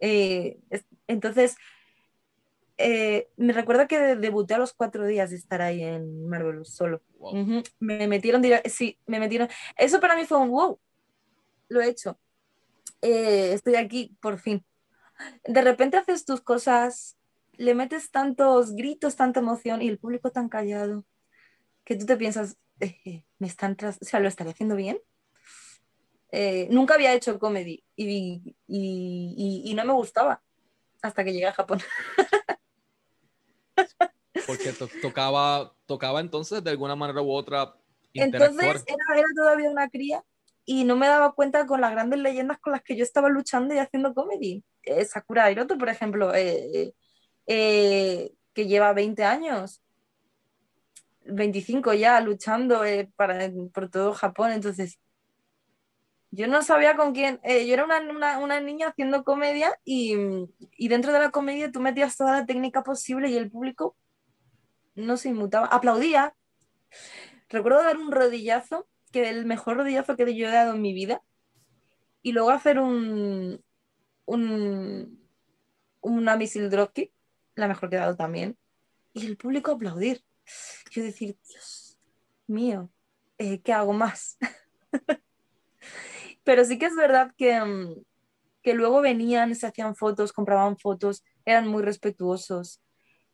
Eh, 0.00 0.58
entonces, 1.06 1.56
eh, 2.78 3.28
me 3.36 3.52
recuerdo 3.52 3.86
que 3.86 4.16
debuté 4.16 4.54
a 4.54 4.58
los 4.58 4.72
cuatro 4.72 5.06
días 5.06 5.30
de 5.30 5.36
estar 5.36 5.60
ahí 5.62 5.82
en 5.82 6.28
Marvelous 6.28 6.74
solo. 6.74 7.02
Me 7.78 8.08
metieron, 8.08 8.42
sí, 8.64 8.98
me 9.06 9.20
metieron. 9.20 9.48
Eso 9.76 10.00
para 10.00 10.16
mí 10.16 10.24
fue 10.24 10.38
un 10.38 10.50
wow. 10.50 10.80
Lo 11.68 11.80
he 11.80 11.88
hecho. 11.88 12.18
Estoy 13.02 13.76
aquí, 13.76 14.16
por 14.20 14.38
fin. 14.38 14.64
De 15.44 15.60
repente 15.60 15.98
haces 15.98 16.24
tus 16.24 16.40
cosas, 16.40 17.18
le 17.52 17.74
metes 17.74 18.10
tantos 18.10 18.74
gritos, 18.74 19.16
tanta 19.16 19.40
emoción 19.40 19.82
y 19.82 19.88
el 19.88 19.98
público 19.98 20.30
tan 20.30 20.48
callado 20.48 21.04
que 21.84 21.96
tú 21.96 22.06
te 22.06 22.16
piensas, 22.16 22.56
eh, 22.80 23.24
me 23.38 23.46
están 23.46 23.76
tras 23.76 23.98
o 24.00 24.04
sea, 24.04 24.20
lo 24.20 24.28
estaré 24.28 24.50
haciendo 24.50 24.76
bien. 24.76 24.98
nunca 26.70 26.94
había 26.94 27.14
hecho 27.14 27.38
comedy 27.38 27.84
y, 27.96 28.56
y, 28.66 29.62
y 29.64 29.74
no 29.74 29.84
me 29.84 29.92
gustaba 29.92 30.42
hasta 31.02 31.24
que 31.24 31.32
llegué 31.32 31.46
a 31.46 31.52
Japón. 31.52 31.80
Porque 34.46 34.72
tocaba, 35.02 35.74
tocaba 35.86 36.20
entonces 36.20 36.62
de 36.62 36.70
alguna 36.70 36.96
manera 36.96 37.22
u 37.22 37.32
otra. 37.32 37.74
Entonces 38.14 38.84
era, 38.86 39.16
era, 39.16 39.26
todavía 39.34 39.70
una 39.70 39.88
cría 39.88 40.24
y 40.64 40.84
no 40.84 40.96
me 40.96 41.06
daba 41.06 41.32
cuenta 41.32 41.66
con 41.66 41.80
las 41.80 41.92
grandes 41.92 42.20
leyendas 42.20 42.58
con 42.58 42.72
las 42.72 42.82
que 42.82 42.96
yo 42.96 43.02
estaba 43.02 43.28
luchando 43.28 43.74
y 43.74 43.78
haciendo 43.78 44.14
comedy. 44.14 44.64
Eh, 44.82 45.04
Sakura 45.04 45.50
Hiroto, 45.50 45.78
por 45.78 45.88
ejemplo, 45.88 46.34
eh, 46.34 46.94
eh, 47.46 48.32
que 48.52 48.66
lleva 48.66 48.92
20 48.92 49.24
años, 49.24 49.82
25 51.24 51.94
ya 51.94 52.20
luchando 52.20 52.82
para, 53.16 53.50
por 53.72 53.90
todo 53.90 54.14
Japón. 54.14 54.52
Entonces, 54.52 54.98
yo 56.30 56.46
no 56.46 56.62
sabía 56.62 56.96
con 56.96 57.12
quién, 57.12 57.40
yo 57.44 57.74
era 57.74 57.84
una, 57.84 58.00
una, 58.00 58.38
una, 58.38 58.60
niña 58.60 58.88
haciendo 58.88 59.24
comedia 59.24 59.78
y, 59.84 60.14
y, 60.76 60.88
dentro 60.88 61.12
de 61.12 61.18
la 61.18 61.30
comedia 61.30 61.72
tú 61.72 61.80
metías 61.80 62.16
toda 62.16 62.32
la 62.32 62.46
técnica 62.46 62.84
posible 62.84 63.28
y 63.28 63.36
el 63.36 63.50
público 63.50 63.96
no 64.94 65.16
se 65.16 65.30
inmutaba, 65.30 65.66
aplaudía. 65.66 66.34
Recuerdo 67.48 67.82
dar 67.82 67.96
un 67.96 68.12
rodillazo, 68.12 68.86
que 69.10 69.28
el 69.28 69.44
mejor 69.44 69.78
rodillazo 69.78 70.16
que 70.16 70.34
yo 70.36 70.46
he 70.46 70.52
dado 70.52 70.74
en 70.74 70.82
mi 70.82 70.92
vida, 70.92 71.22
y 72.22 72.32
luego 72.32 72.50
hacer 72.50 72.78
un, 72.78 73.64
un 74.26 75.20
una 76.00 76.36
misil 76.36 76.70
dropkick, 76.70 77.12
la 77.54 77.68
mejor 77.68 77.90
que 77.90 77.96
he 77.96 77.98
dado 77.98 78.16
también, 78.16 78.56
y 79.12 79.26
el 79.26 79.36
público 79.36 79.72
aplaudir. 79.72 80.22
Yo 80.90 81.02
decir, 81.02 81.36
Dios 81.48 81.98
mío, 82.46 82.90
eh, 83.38 83.60
¿qué 83.60 83.72
hago 83.72 83.92
más? 83.92 84.38
Pero 86.44 86.64
sí 86.64 86.78
que 86.78 86.86
es 86.86 86.96
verdad 86.96 87.32
que, 87.36 87.60
mm, 87.60 88.02
que 88.62 88.74
luego 88.74 89.00
venían, 89.00 89.54
se 89.54 89.66
hacían 89.66 89.94
fotos, 89.94 90.32
compraban 90.32 90.76
fotos, 90.76 91.24
eran 91.44 91.68
muy 91.68 91.82
respetuosos. 91.82 92.82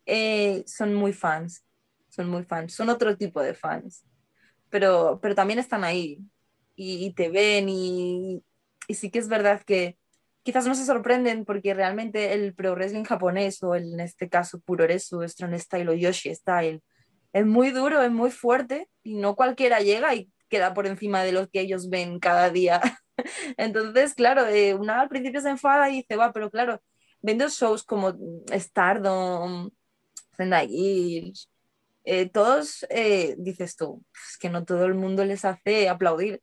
Eh, 0.07 0.63
son 0.67 0.95
muy 0.95 1.13
fans, 1.13 1.65
son 2.09 2.29
muy 2.29 2.45
fans, 2.45 2.75
son 2.75 2.89
otro 2.89 3.17
tipo 3.17 3.43
de 3.43 3.55
fans, 3.55 4.05
pero, 4.71 5.19
pero 5.21 5.35
también 5.35 5.59
están 5.59 5.83
ahí 5.83 6.21
y, 6.77 7.13
te 7.15 7.29
ven 7.29 7.69
y, 7.69 8.45
y, 8.87 8.95
sí 8.95 9.11
que 9.11 9.19
es 9.19 9.29
verdad 9.29 9.63
que 9.63 9.99
quizás 10.45 10.67
no 10.67 10.77
se 10.77 10.87
sorprenden 10.87 11.45
porque 11.45 11.75
realmente 11.75 12.35
el 12.35 12.55
pro 12.55 12.75
wrestling 12.75 13.03
japonés 13.03 13.61
o 13.65 13.75
en 13.75 13.99
este 13.99 14.29
caso 14.29 14.61
Puroresu, 14.61 15.27
Strong 15.27 15.59
Style 15.59 15.89
o 15.91 15.95
Yoshi 15.95 16.33
Style 16.33 16.83
es 17.37 17.45
muy 17.45 17.71
duro, 17.71 18.01
es 18.01 18.11
muy 18.11 18.31
fuerte 18.31 18.89
y 19.03 19.15
no 19.15 19.37
cualquiera 19.37 19.81
llega 19.81 20.15
y 20.15 20.31
queda 20.49 20.73
por 20.73 20.87
encima 20.87 21.23
de 21.23 21.33
lo 21.33 21.51
que 21.51 21.61
ellos 21.61 21.91
ven 21.91 22.19
cada 22.19 22.49
día. 22.49 22.81
Entonces, 23.59 24.15
claro, 24.15 24.47
eh, 24.47 24.75
una 24.75 25.03
al 25.03 25.11
principio 25.11 25.43
se 25.43 25.51
enfada 25.51 25.91
y 25.91 25.97
dice, 25.97 26.17
va, 26.17 26.33
pero 26.33 26.51
claro, 26.51 26.81
viendo 27.21 27.47
shows 27.51 27.83
como 27.83 28.15
Stardom, 28.51 29.71
Zendaya, 30.35 30.71
eh, 32.05 32.31
todos, 32.33 32.87
eh, 32.89 33.35
dices 33.37 33.77
tú, 33.77 34.03
es 34.15 34.39
que 34.39 34.49
no 34.49 34.65
todo 34.65 34.87
el 34.87 34.95
mundo 34.95 35.23
les 35.23 35.45
hace 35.45 35.91
aplaudir. 35.91 36.41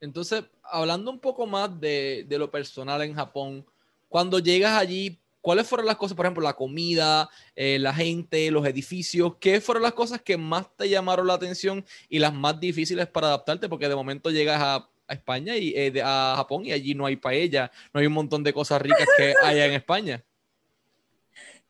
Entonces, 0.00 0.42
hablando 0.64 1.12
un 1.12 1.20
poco 1.20 1.46
más 1.46 1.78
de, 1.80 2.24
de, 2.26 2.38
lo 2.38 2.50
personal 2.50 3.02
en 3.02 3.14
Japón, 3.14 3.64
cuando 4.08 4.40
llegas 4.40 4.72
allí, 4.72 5.20
¿cuáles 5.46 5.68
fueron 5.68 5.86
las 5.86 5.94
cosas, 5.94 6.16
por 6.16 6.26
ejemplo, 6.26 6.42
la 6.42 6.54
comida, 6.54 7.30
eh, 7.54 7.78
la 7.78 7.94
gente, 7.94 8.50
los 8.50 8.66
edificios? 8.66 9.36
¿Qué 9.38 9.60
fueron 9.60 9.84
las 9.84 9.92
cosas 9.92 10.20
que 10.20 10.36
más 10.36 10.74
te 10.74 10.88
llamaron 10.88 11.28
la 11.28 11.34
atención 11.34 11.84
y 12.08 12.18
las 12.18 12.34
más 12.34 12.58
difíciles 12.58 13.06
para 13.06 13.28
adaptarte? 13.28 13.68
Porque 13.68 13.88
de 13.88 13.94
momento 13.94 14.32
llegas 14.32 14.60
a, 14.60 14.90
a 15.06 15.14
España 15.14 15.56
y 15.56 15.72
a 16.02 16.34
Japón 16.36 16.66
y 16.66 16.72
allí 16.72 16.96
no 16.96 17.06
hay 17.06 17.14
paella, 17.14 17.70
no 17.94 18.00
hay 18.00 18.08
un 18.08 18.14
montón 18.14 18.42
de 18.42 18.52
cosas 18.52 18.82
ricas 18.82 19.06
que 19.16 19.34
hay 19.44 19.60
en 19.60 19.74
España. 19.74 20.24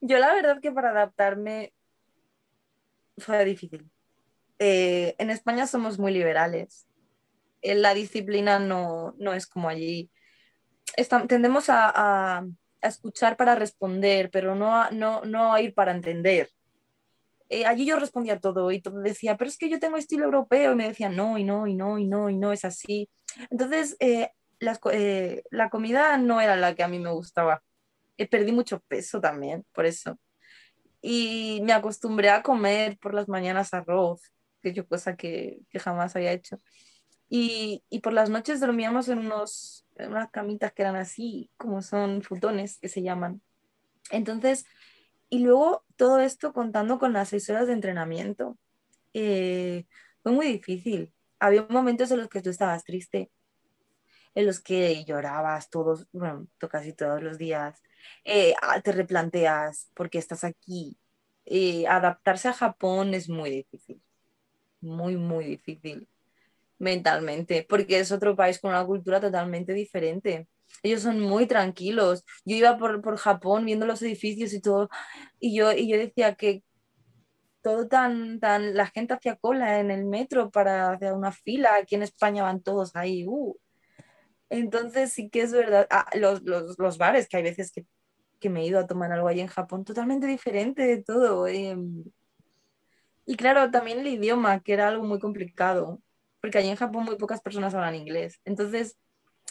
Yo 0.00 0.18
la 0.20 0.32
verdad 0.32 0.58
que 0.62 0.72
para 0.72 0.92
adaptarme 0.92 1.74
fue 3.18 3.44
difícil. 3.44 3.90
Eh, 4.58 5.14
en 5.18 5.28
España 5.28 5.66
somos 5.66 5.98
muy 5.98 6.14
liberales. 6.14 6.86
En 7.60 7.82
la 7.82 7.92
disciplina 7.92 8.58
no, 8.58 9.14
no 9.18 9.34
es 9.34 9.46
como 9.46 9.68
allí. 9.68 10.10
tendemos 11.28 11.68
a, 11.68 11.92
a, 11.94 12.46
a, 12.86 12.88
escuchar 12.88 13.36
para 13.36 13.54
responder, 13.54 14.30
pero 14.30 14.54
no 14.54 14.74
a, 14.74 14.90
no, 14.90 15.22
no 15.24 15.52
a 15.52 15.60
ir 15.60 15.74
para 15.74 15.92
entender. 15.92 16.50
Eh, 17.48 17.64
allí 17.64 17.86
yo 17.86 17.98
respondía 17.98 18.40
todo 18.40 18.72
y 18.72 18.80
todo 18.80 19.00
decía, 19.00 19.36
pero 19.36 19.48
es 19.48 19.56
que 19.56 19.68
yo 19.68 19.78
tengo 19.78 19.96
estilo 19.96 20.24
europeo 20.24 20.72
y 20.72 20.76
me 20.76 20.88
decían, 20.88 21.14
no, 21.14 21.38
y 21.38 21.44
no, 21.44 21.66
y 21.66 21.74
no, 21.74 21.98
y 21.98 22.06
no, 22.06 22.28
y 22.28 22.36
no, 22.36 22.52
es 22.52 22.64
así. 22.64 23.08
Entonces, 23.50 23.96
eh, 24.00 24.30
eh, 24.92 25.42
la 25.50 25.70
comida 25.70 26.16
no 26.16 26.40
era 26.40 26.56
la 26.56 26.74
que 26.74 26.82
a 26.82 26.88
mí 26.88 26.98
me 26.98 27.12
gustaba. 27.12 27.62
perdí 28.30 28.52
mucho 28.52 28.80
peso 28.80 29.20
también, 29.20 29.64
por 29.72 29.86
eso. 29.86 30.18
Y 31.00 31.60
me 31.64 31.72
acostumbré 31.72 32.30
a 32.30 32.42
comer 32.42 32.98
por 32.98 33.14
las 33.14 33.28
mañanas 33.28 33.74
arroz, 33.74 34.32
que 34.62 34.72
yo 34.72 34.86
cosa 34.88 35.16
que, 35.16 35.60
que 35.70 35.78
jamás 35.78 36.16
había 36.16 36.32
hecho. 36.32 36.60
Y, 37.28 37.84
y, 37.90 38.00
por 38.00 38.12
las 38.12 38.30
noches 38.30 38.60
dormíamos 38.60 39.08
en, 39.08 39.18
unos, 39.18 39.85
unas 39.98 40.30
camitas 40.30 40.72
que 40.72 40.82
eran 40.82 40.96
así, 40.96 41.50
como 41.56 41.82
son 41.82 42.22
futones, 42.22 42.78
que 42.78 42.88
se 42.88 43.02
llaman. 43.02 43.40
Entonces, 44.10 44.66
y 45.28 45.40
luego 45.40 45.84
todo 45.96 46.20
esto 46.20 46.52
contando 46.52 46.98
con 46.98 47.12
las 47.12 47.30
seis 47.30 47.48
horas 47.50 47.66
de 47.66 47.72
entrenamiento. 47.72 48.58
Eh, 49.14 49.86
fue 50.22 50.32
muy 50.32 50.46
difícil. 50.46 51.12
Había 51.38 51.66
momentos 51.68 52.10
en 52.10 52.18
los 52.18 52.28
que 52.28 52.42
tú 52.42 52.50
estabas 52.50 52.84
triste, 52.84 53.30
en 54.34 54.46
los 54.46 54.60
que 54.60 55.04
llorabas 55.04 55.70
todos, 55.70 56.06
bueno, 56.12 56.46
casi 56.70 56.92
todos 56.92 57.22
los 57.22 57.38
días. 57.38 57.82
Eh, 58.24 58.54
ah, 58.62 58.80
te 58.80 58.92
replanteas 58.92 59.90
por 59.94 60.10
qué 60.10 60.18
estás 60.18 60.44
aquí. 60.44 60.96
Eh, 61.46 61.86
adaptarse 61.86 62.48
a 62.48 62.52
Japón 62.52 63.14
es 63.14 63.28
muy 63.28 63.50
difícil. 63.50 64.02
Muy, 64.80 65.16
muy 65.16 65.44
difícil 65.46 66.08
mentalmente, 66.78 67.66
porque 67.68 68.00
es 68.00 68.12
otro 68.12 68.36
país 68.36 68.58
con 68.58 68.70
una 68.70 68.84
cultura 68.84 69.20
totalmente 69.20 69.72
diferente 69.72 70.48
ellos 70.82 71.02
son 71.02 71.20
muy 71.20 71.46
tranquilos. 71.46 72.24
Yo 72.44 72.56
iba 72.56 72.78
por, 72.78 73.02
por 73.02 73.16
Japón 73.16 73.64
viendo 73.64 73.86
los 73.86 74.02
edificios 74.02 74.52
y 74.52 74.60
todo, 74.60 74.88
y 75.40 75.56
yo, 75.56 75.72
y 75.72 75.88
yo 75.88 75.98
decía 75.98 76.34
que 76.34 76.62
todo 77.62 77.88
tan, 77.88 78.38
tan, 78.40 78.74
la 78.76 78.86
gente 78.86 79.14
hacía 79.14 79.36
cola 79.36 79.80
en 79.80 79.90
el 79.90 80.04
metro 80.04 80.50
para 80.50 80.92
hacer 80.92 81.12
una 81.12 81.32
fila, 81.32 81.76
aquí 81.76 81.96
en 81.96 82.02
España 82.02 82.44
van 82.44 82.62
todos 82.62 82.94
ahí, 82.94 83.24
uh. 83.26 83.56
Entonces 84.48 85.12
sí 85.12 85.28
que 85.28 85.42
es 85.42 85.52
verdad, 85.52 85.88
ah, 85.90 86.06
los, 86.14 86.42
los, 86.42 86.78
los, 86.78 86.98
bares, 86.98 87.28
que 87.28 87.38
hay 87.38 87.42
veces 87.42 87.72
que, 87.72 87.84
que, 88.38 88.50
me 88.50 88.60
he 88.62 88.66
ido 88.66 88.78
a 88.78 88.86
tomar 88.86 89.10
algo 89.10 89.26
ahí 89.28 89.40
en 89.40 89.48
Japón, 89.48 89.84
totalmente 89.84 90.26
diferente 90.28 90.82
de 90.86 91.02
todo. 91.02 91.48
Eh. 91.48 91.76
Y 93.26 93.36
claro, 93.36 93.70
también 93.72 94.00
el 94.00 94.06
idioma, 94.06 94.60
que 94.60 94.74
era 94.74 94.88
algo 94.88 95.04
muy 95.04 95.18
complicado, 95.18 96.00
porque 96.40 96.58
allí 96.58 96.68
en 96.68 96.76
Japón 96.76 97.04
muy 97.04 97.16
pocas 97.16 97.40
personas 97.40 97.74
hablan 97.74 97.94
inglés. 97.94 98.40
Entonces, 98.44 98.96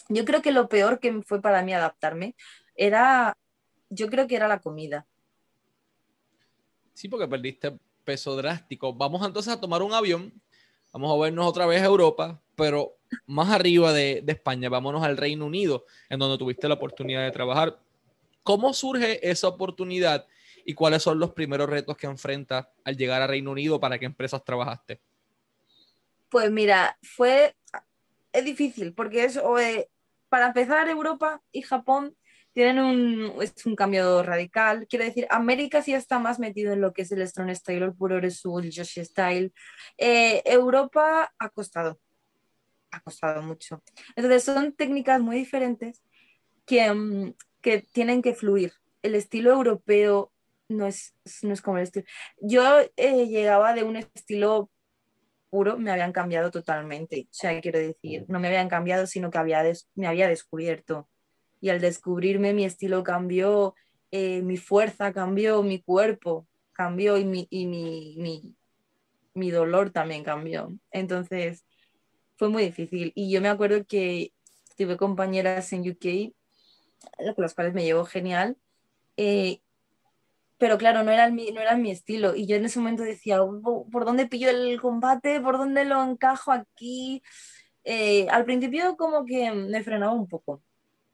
yo 0.10 0.26
creo 0.26 0.42
que 0.42 0.52
lo 0.52 0.70
peor 0.70 1.00
que 1.00 1.22
fue 1.24 1.42
para 1.42 1.64
mí 1.64 1.74
adaptarme 1.74 2.36
era, 2.76 3.38
yo 3.90 4.10
creo 4.10 4.28
que 4.28 4.36
era 4.36 4.48
la 4.48 4.60
comida. 4.60 5.08
Sí, 6.94 7.10
porque 7.10 7.28
perdiste 7.28 7.78
peso 8.04 8.36
drástico. 8.36 8.94
Vamos 8.94 9.26
entonces 9.26 9.52
a 9.52 9.60
tomar 9.60 9.82
un 9.82 9.94
avión, 9.94 10.32
vamos 10.94 11.12
a 11.12 11.22
vernos 11.22 11.46
otra 11.46 11.66
vez 11.66 11.82
a 11.82 11.86
Europa, 11.86 12.40
pero 12.56 12.98
más 13.26 13.50
arriba 13.50 13.92
de, 13.92 14.24
España, 14.28 14.70
vámonos 14.70 15.04
al 15.04 15.18
Reino 15.18 15.46
Unido, 15.46 15.86
en 16.10 16.20
donde 16.20 16.38
tuviste 16.38 16.68
la 16.68 16.76
oportunidad 16.76 17.24
de 17.24 17.32
trabajar. 17.32 17.80
¿Cómo 18.44 18.74
surge 18.74 19.28
esa 19.28 19.48
oportunidad 19.48 20.28
y 20.64 20.74
cuáles 20.74 21.04
son 21.04 21.20
los 21.20 21.34
primeros 21.34 21.70
retos 21.70 21.98
que 21.98 22.08
enfrentas 22.08 22.68
al 22.84 22.96
llegar 22.96 23.22
a 23.22 23.28
Reino 23.28 23.52
Unido? 23.52 23.80
¿Para 23.80 23.98
qué 23.98 24.06
empresas 24.06 24.44
trabajaste? 24.44 25.02
Pues 26.36 26.52
mira, 26.52 26.98
fue 27.02 27.56
es 28.34 28.44
difícil 28.44 28.94
porque 28.94 29.24
es, 29.24 29.38
eh, 29.38 29.88
para 30.28 30.48
empezar, 30.48 30.90
Europa 30.90 31.42
y 31.54 31.62
Japón 31.62 32.18
tienen 32.52 32.80
un, 32.80 33.42
es 33.42 33.66
un 33.66 33.74
cambio 33.78 34.22
radical. 34.22 34.86
Quiero 34.90 35.06
decir, 35.06 35.28
América 35.30 35.82
sí 35.82 35.94
está 35.94 36.20
más 36.20 36.38
metido 36.38 36.74
en 36.74 36.82
lo 36.82 36.92
que 36.92 37.04
es 37.04 37.12
el 37.14 37.26
Strong 37.26 37.56
Style, 37.56 37.86
el 37.86 37.94
Puroresu, 37.94 38.60
el 38.60 38.70
Joshi 38.76 39.06
Style. 39.06 39.54
Eh, 39.98 40.42
Europa 40.44 41.34
ha 41.40 41.50
costado, 41.52 42.02
ha 42.92 43.00
costado 43.00 43.42
mucho. 43.42 43.82
Entonces 44.18 44.44
son 44.44 44.74
técnicas 44.74 45.22
muy 45.22 45.38
diferentes 45.38 46.04
que, 46.66 46.94
mm, 46.94 47.34
que 47.62 47.80
tienen 47.94 48.22
que 48.22 48.36
fluir. 48.36 48.74
El 49.04 49.16
estilo 49.16 49.54
europeo 49.54 50.34
no 50.68 50.86
es, 50.86 51.16
no 51.44 51.54
es 51.54 51.62
como 51.62 51.78
el 51.78 51.84
estilo. 51.84 52.06
Yo 52.42 52.82
eh, 52.98 53.28
llegaba 53.28 53.74
de 53.74 53.84
un 53.84 53.96
estilo 53.96 54.70
me 55.78 55.92
habían 55.92 56.12
cambiado 56.12 56.52
totalmente. 56.52 57.28
O 57.30 57.34
sea, 57.34 57.60
quiero 57.62 57.80
decir, 57.80 58.26
no 58.28 58.40
me 58.40 58.48
habían 58.48 58.70
cambiado, 58.70 59.08
sino 59.08 59.32
que 59.32 59.38
había 59.38 59.64
me 59.96 60.08
había 60.08 60.28
descubierto. 60.28 61.10
Y 61.62 61.70
al 61.70 61.82
descubrirme, 61.82 62.54
mi 62.54 62.66
estilo 62.66 63.04
cambió, 63.04 63.76
eh, 64.12 64.42
mi 64.42 64.58
fuerza 64.58 65.14
cambió, 65.14 65.64
mi 65.64 65.82
cuerpo 65.82 66.48
cambió 66.74 67.18
y, 67.18 67.26
mi, 67.26 67.48
y 67.50 67.66
mi, 67.66 68.16
mi, 68.18 68.56
mi 69.34 69.52
dolor 69.52 69.92
también 69.92 70.24
cambió. 70.24 70.78
Entonces, 70.92 71.66
fue 72.38 72.50
muy 72.50 72.64
difícil. 72.64 73.12
Y 73.16 73.32
yo 73.32 73.42
me 73.42 73.50
acuerdo 73.50 73.86
que 73.86 74.34
tuve 74.78 74.98
compañeras 74.98 75.72
en 75.74 75.90
UK, 75.90 76.34
con 77.36 77.42
las 77.44 77.56
cuales 77.56 77.74
me 77.74 77.84
llevo 77.84 78.06
genial, 78.06 78.58
eh, 79.18 79.62
pero 80.58 80.78
claro, 80.78 81.04
no 81.04 81.12
era, 81.12 81.30
mi, 81.30 81.52
no 81.52 81.62
era 81.62 81.76
mi 81.76 81.92
estilo. 81.92 82.36
Y 82.36 82.48
yo 82.48 82.56
en 82.56 82.66
ese 82.66 82.80
momento 82.80 83.04
decía, 83.04 83.40
¿por 83.92 84.06
dónde 84.06 84.28
pillo 84.28 84.50
el 84.50 84.80
combate? 84.80 85.42
¿Por 85.42 85.58
dónde 85.58 85.86
lo 85.86 86.04
encajo 86.04 86.52
aquí? 86.52 87.22
Eh, 87.84 88.28
al 88.30 88.46
principio 88.46 88.98
como 88.98 89.26
que 89.26 89.52
me 89.52 89.84
frenaba 89.84 90.14
un 90.14 90.28
poco, 90.28 90.64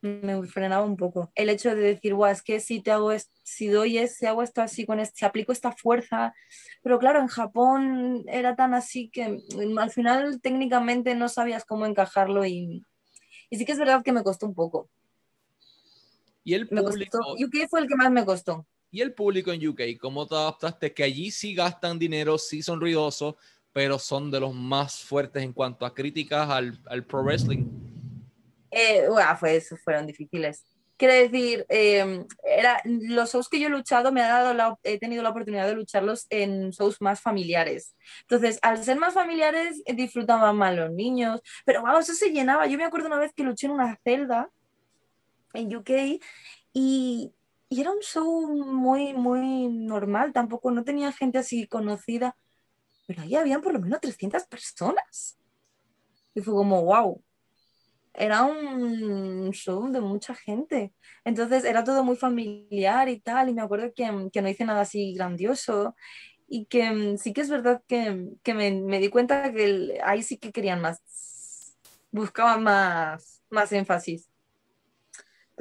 me 0.01 0.41
frenaba 0.43 0.85
un 0.85 0.95
poco. 0.95 1.31
El 1.35 1.49
hecho 1.49 1.75
de 1.75 1.81
decir, 1.81 2.13
guau, 2.13 2.31
es 2.31 2.41
que 2.41 2.61
si 2.61 2.81
te 2.81 2.91
hago, 2.91 3.11
si 3.43 3.67
doy 3.67 4.07
si 4.07 4.25
hago 4.25 4.41
esto 4.41 4.61
así, 4.61 4.85
con 4.85 4.99
este, 4.99 5.19
si 5.19 5.25
aplico 5.25 5.51
esta 5.51 5.73
fuerza, 5.73 6.33
pero 6.81 6.97
claro, 6.97 7.19
en 7.19 7.27
Japón 7.27 8.23
era 8.27 8.55
tan 8.55 8.73
así 8.73 9.09
que 9.09 9.39
al 9.77 9.91
final 9.91 10.39
técnicamente 10.39 11.13
no 11.13 11.27
sabías 11.27 11.65
cómo 11.65 11.85
encajarlo 11.85 12.45
y, 12.45 12.85
y 13.49 13.57
sí 13.57 13.65
que 13.65 13.73
es 13.73 13.79
verdad 13.79 14.01
que 14.01 14.13
me 14.13 14.23
costó 14.23 14.45
un 14.45 14.55
poco. 14.55 14.89
Y 16.43 16.53
el 16.53 16.69
público... 16.69 17.19
Me 17.37 17.45
UK 17.45 17.69
fue 17.69 17.81
el 17.81 17.87
que 17.87 17.95
más 17.95 18.11
me 18.11 18.23
costó. 18.25 18.65
¿Y 18.91 18.99
el 18.99 19.13
público 19.13 19.53
en 19.53 19.65
UK? 19.65 19.97
¿Cómo 19.99 20.27
te 20.27 20.35
adaptaste? 20.35 20.93
Que 20.93 21.03
allí 21.03 21.31
sí 21.31 21.55
gastan 21.55 21.97
dinero, 21.97 22.37
sí 22.37 22.61
son 22.61 22.81
ruidosos, 22.81 23.35
pero 23.71 23.97
son 23.97 24.29
de 24.29 24.41
los 24.41 24.53
más 24.53 24.99
fuertes 24.99 25.41
en 25.43 25.53
cuanto 25.53 25.85
a 25.85 25.93
críticas 25.93 26.49
al, 26.49 26.77
al 26.87 27.05
pro 27.05 27.23
wrestling. 27.23 27.65
Eh, 28.69 29.05
bueno, 29.07 29.29
pues, 29.39 29.73
fueron 29.81 30.05
difíciles. 30.07 30.65
Quiero 30.97 31.13
decir, 31.13 31.65
em, 31.69 32.27
era, 32.43 32.81
los 32.83 33.31
shows 33.31 33.49
que 33.49 33.59
yo 33.59 33.67
he 33.67 33.71
luchado 33.71 34.11
me 34.11 34.21
ha 34.21 34.27
dado 34.27 34.53
la, 34.53 34.77
he 34.83 34.99
tenido 34.99 35.23
la 35.23 35.29
oportunidad 35.29 35.65
de 35.67 35.73
lucharlos 35.73 36.27
en 36.29 36.69
shows 36.71 37.01
más 37.01 37.21
familiares. 37.21 37.95
Entonces, 38.21 38.59
al 38.61 38.83
ser 38.83 38.97
más 38.97 39.13
familiares, 39.13 39.81
eh, 39.85 39.93
disfrutaban 39.95 40.57
más 40.57 40.75
los 40.75 40.91
niños. 40.91 41.41
Pero 41.65 41.81
wow, 41.81 41.97
eso 41.97 42.13
se 42.13 42.31
llenaba. 42.31 42.67
Yo 42.67 42.77
me 42.77 42.83
acuerdo 42.83 43.07
una 43.07 43.17
vez 43.17 43.31
que 43.33 43.43
luché 43.43 43.67
en 43.67 43.73
una 43.73 43.97
celda 44.03 44.51
en 45.53 45.75
UK 45.75 46.21
y 46.73 47.31
y 47.71 47.79
era 47.79 47.91
un 47.91 48.01
show 48.01 48.53
muy, 48.53 49.13
muy 49.13 49.69
normal, 49.69 50.33
tampoco 50.33 50.71
no 50.71 50.83
tenía 50.83 51.13
gente 51.13 51.37
así 51.37 51.67
conocida, 51.67 52.35
pero 53.07 53.21
ahí 53.21 53.35
habían 53.35 53.61
por 53.61 53.71
lo 53.71 53.79
menos 53.79 54.01
300 54.01 54.43
personas. 54.45 55.39
Y 56.35 56.41
fue 56.41 56.53
como, 56.53 56.83
wow, 56.83 57.23
era 58.13 58.43
un 58.43 59.51
show 59.51 59.89
de 59.89 60.01
mucha 60.01 60.35
gente. 60.35 60.93
Entonces 61.23 61.63
era 61.63 61.85
todo 61.85 62.03
muy 62.03 62.17
familiar 62.17 63.07
y 63.07 63.21
tal, 63.21 63.47
y 63.47 63.53
me 63.53 63.61
acuerdo 63.61 63.93
que, 63.95 64.29
que 64.33 64.41
no 64.41 64.49
hice 64.49 64.65
nada 64.65 64.81
así 64.81 65.13
grandioso 65.13 65.95
y 66.49 66.65
que 66.65 66.91
mm, 66.91 67.17
sí 67.19 67.31
que 67.31 67.39
es 67.39 67.49
verdad 67.49 67.81
que, 67.87 68.31
que 68.43 68.53
me, 68.53 68.69
me, 68.81 68.99
di 68.99 69.07
cuenta 69.07 69.53
que 69.53 69.97
ahí 70.03 70.23
sí 70.23 70.37
que 70.37 70.51
querían 70.51 70.81
más, 70.81 70.99
buscaban 72.11 72.63
más, 72.63 73.41
más 73.49 73.71
énfasis. 73.71 74.30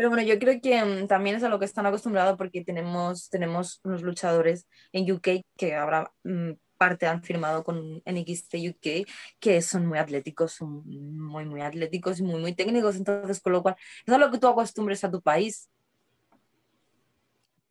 Pero 0.00 0.08
bueno, 0.08 0.24
yo 0.24 0.38
creo 0.38 0.58
que 0.62 0.82
mm, 0.82 1.08
también 1.08 1.36
es 1.36 1.42
a 1.42 1.50
lo 1.50 1.58
que 1.58 1.66
están 1.66 1.84
acostumbrados 1.84 2.38
porque 2.38 2.64
tenemos, 2.64 3.28
tenemos 3.28 3.80
unos 3.84 4.00
luchadores 4.00 4.66
en 4.92 5.12
UK 5.12 5.44
que 5.58 5.74
ahora 5.74 6.10
mm, 6.24 6.52
parte 6.78 7.06
han 7.06 7.22
firmado 7.22 7.62
con 7.64 8.02
NXT 8.06 8.54
UK 8.70 9.06
que 9.38 9.60
son 9.60 9.84
muy 9.84 9.98
atléticos, 9.98 10.52
son 10.52 10.84
muy, 10.86 11.44
muy 11.44 11.60
atléticos 11.60 12.18
y 12.18 12.22
muy, 12.22 12.40
muy 12.40 12.54
técnicos. 12.54 12.96
Entonces, 12.96 13.42
con 13.42 13.52
lo 13.52 13.62
cual, 13.62 13.76
es 14.06 14.14
a 14.14 14.16
lo 14.16 14.30
que 14.30 14.38
tú 14.38 14.48
acostumbres 14.48 15.04
a 15.04 15.10
tu 15.10 15.20
país. 15.20 15.68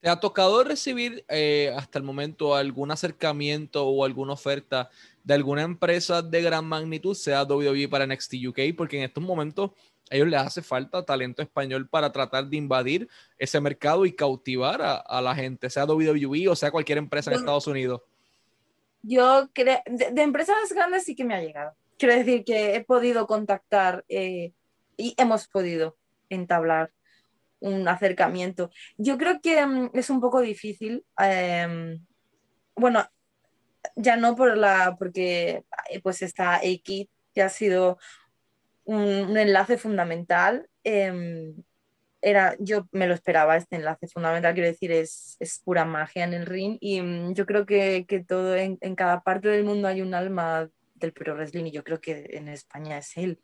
¿Te 0.01 0.07
ha 0.07 0.19
tocado 0.19 0.63
recibir 0.63 1.25
eh, 1.29 1.73
hasta 1.75 1.97
el 1.97 2.05
momento 2.05 2.53
algún 2.53 2.91
acercamiento 2.91 3.87
o 3.87 4.05
alguna 4.05 4.33
oferta 4.33 4.91
de 5.23 5.33
alguna 5.33 5.63
empresa 5.63 6.21
de 6.21 6.43
gran 6.43 6.65
magnitud, 6.65 7.15
sea 7.15 7.41
WWE 7.43 7.89
para 7.89 8.05
NXT 8.05 8.35
UK? 8.49 8.59
Porque 8.77 8.97
en 8.97 9.05
estos 9.05 9.23
momentos 9.23 9.71
a 10.09 10.15
ellos 10.15 10.27
les 10.27 10.39
hace 10.39 10.61
falta 10.61 11.05
talento 11.05 11.41
español 11.41 11.87
para 11.87 12.11
tratar 12.11 12.47
de 12.47 12.57
invadir 12.57 13.07
ese 13.37 13.59
mercado 13.61 14.05
y 14.05 14.13
cautivar 14.13 14.81
a, 14.81 15.21
la 15.21 15.35
gente, 15.35 15.69
sea 15.69 15.85
WWE 15.85 16.49
o 16.49 16.55
sea 16.55 16.71
cualquier 16.71 16.97
empresa 16.97 17.31
en 17.31 17.37
Estados 17.37 17.67
Unidos. 17.67 18.01
Yo 19.01 19.49
creo, 19.53 19.79
de, 19.85 20.21
empresas 20.21 20.55
grandes 20.73 21.03
sí 21.03 21.15
que 21.15 21.23
me 21.23 21.35
ha 21.35 21.41
llegado. 21.41 21.73
Quiero 21.97 22.15
decir 22.15 22.43
que 22.43 22.75
he 22.75 22.83
podido 22.83 23.27
contactar 23.27 24.03
eh, 24.09 24.53
y 24.97 25.15
hemos 25.17 25.47
podido 25.47 25.97
entablar 26.29 26.91
un 27.59 27.87
acercamiento. 27.87 28.71
Yo 28.97 29.17
creo 29.17 29.39
que 29.41 29.65
mm, 29.65 29.91
es 29.93 30.09
un 30.09 30.21
poco 30.21 30.41
difícil, 30.41 31.05
em, 31.17 32.05
bueno, 32.75 33.05
ya 33.95 34.17
no 34.17 34.35
por 34.35 34.57
la, 34.57 34.95
porque 34.97 35.63
eh, 35.89 36.01
pues 36.01 36.21
está 36.21 36.59
X, 36.63 37.07
que 37.33 37.41
ha 37.41 37.49
sido 37.49 37.97
un, 38.89 39.37
enlace 39.37 39.77
fundamental. 39.77 40.67
Em, 40.83 41.55
era, 42.21 42.55
yo 42.59 42.87
me 42.91 43.07
lo 43.07 43.13
esperaba, 43.13 43.55
este 43.57 43.77
enlace 43.77 44.07
fundamental, 44.07 44.53
quiero 44.53 44.69
decir, 44.69 44.91
es, 44.91 45.37
es 45.39 45.59
pura 45.63 45.85
magia 45.85 46.25
en 46.25 46.33
el 46.33 46.45
ring 46.45 46.77
y 46.81 47.01
mm, 47.01 47.33
yo 47.33 47.45
creo 47.45 47.65
que, 47.65 48.05
que 48.07 48.23
todo 48.23 48.55
en, 48.57 48.77
en, 48.81 48.95
cada 48.95 49.21
parte 49.21 49.47
del 49.49 49.63
mundo 49.63 49.87
hay 49.87 50.01
un 50.01 50.13
alma 50.13 50.69
del 50.95 51.13
pro 51.13 51.33
wrestling 51.35 51.65
y 51.65 51.71
yo 51.71 51.83
creo 51.83 52.01
que 52.01 52.27
en 52.31 52.49
España 52.49 52.97
es 52.97 53.15
él. 53.17 53.39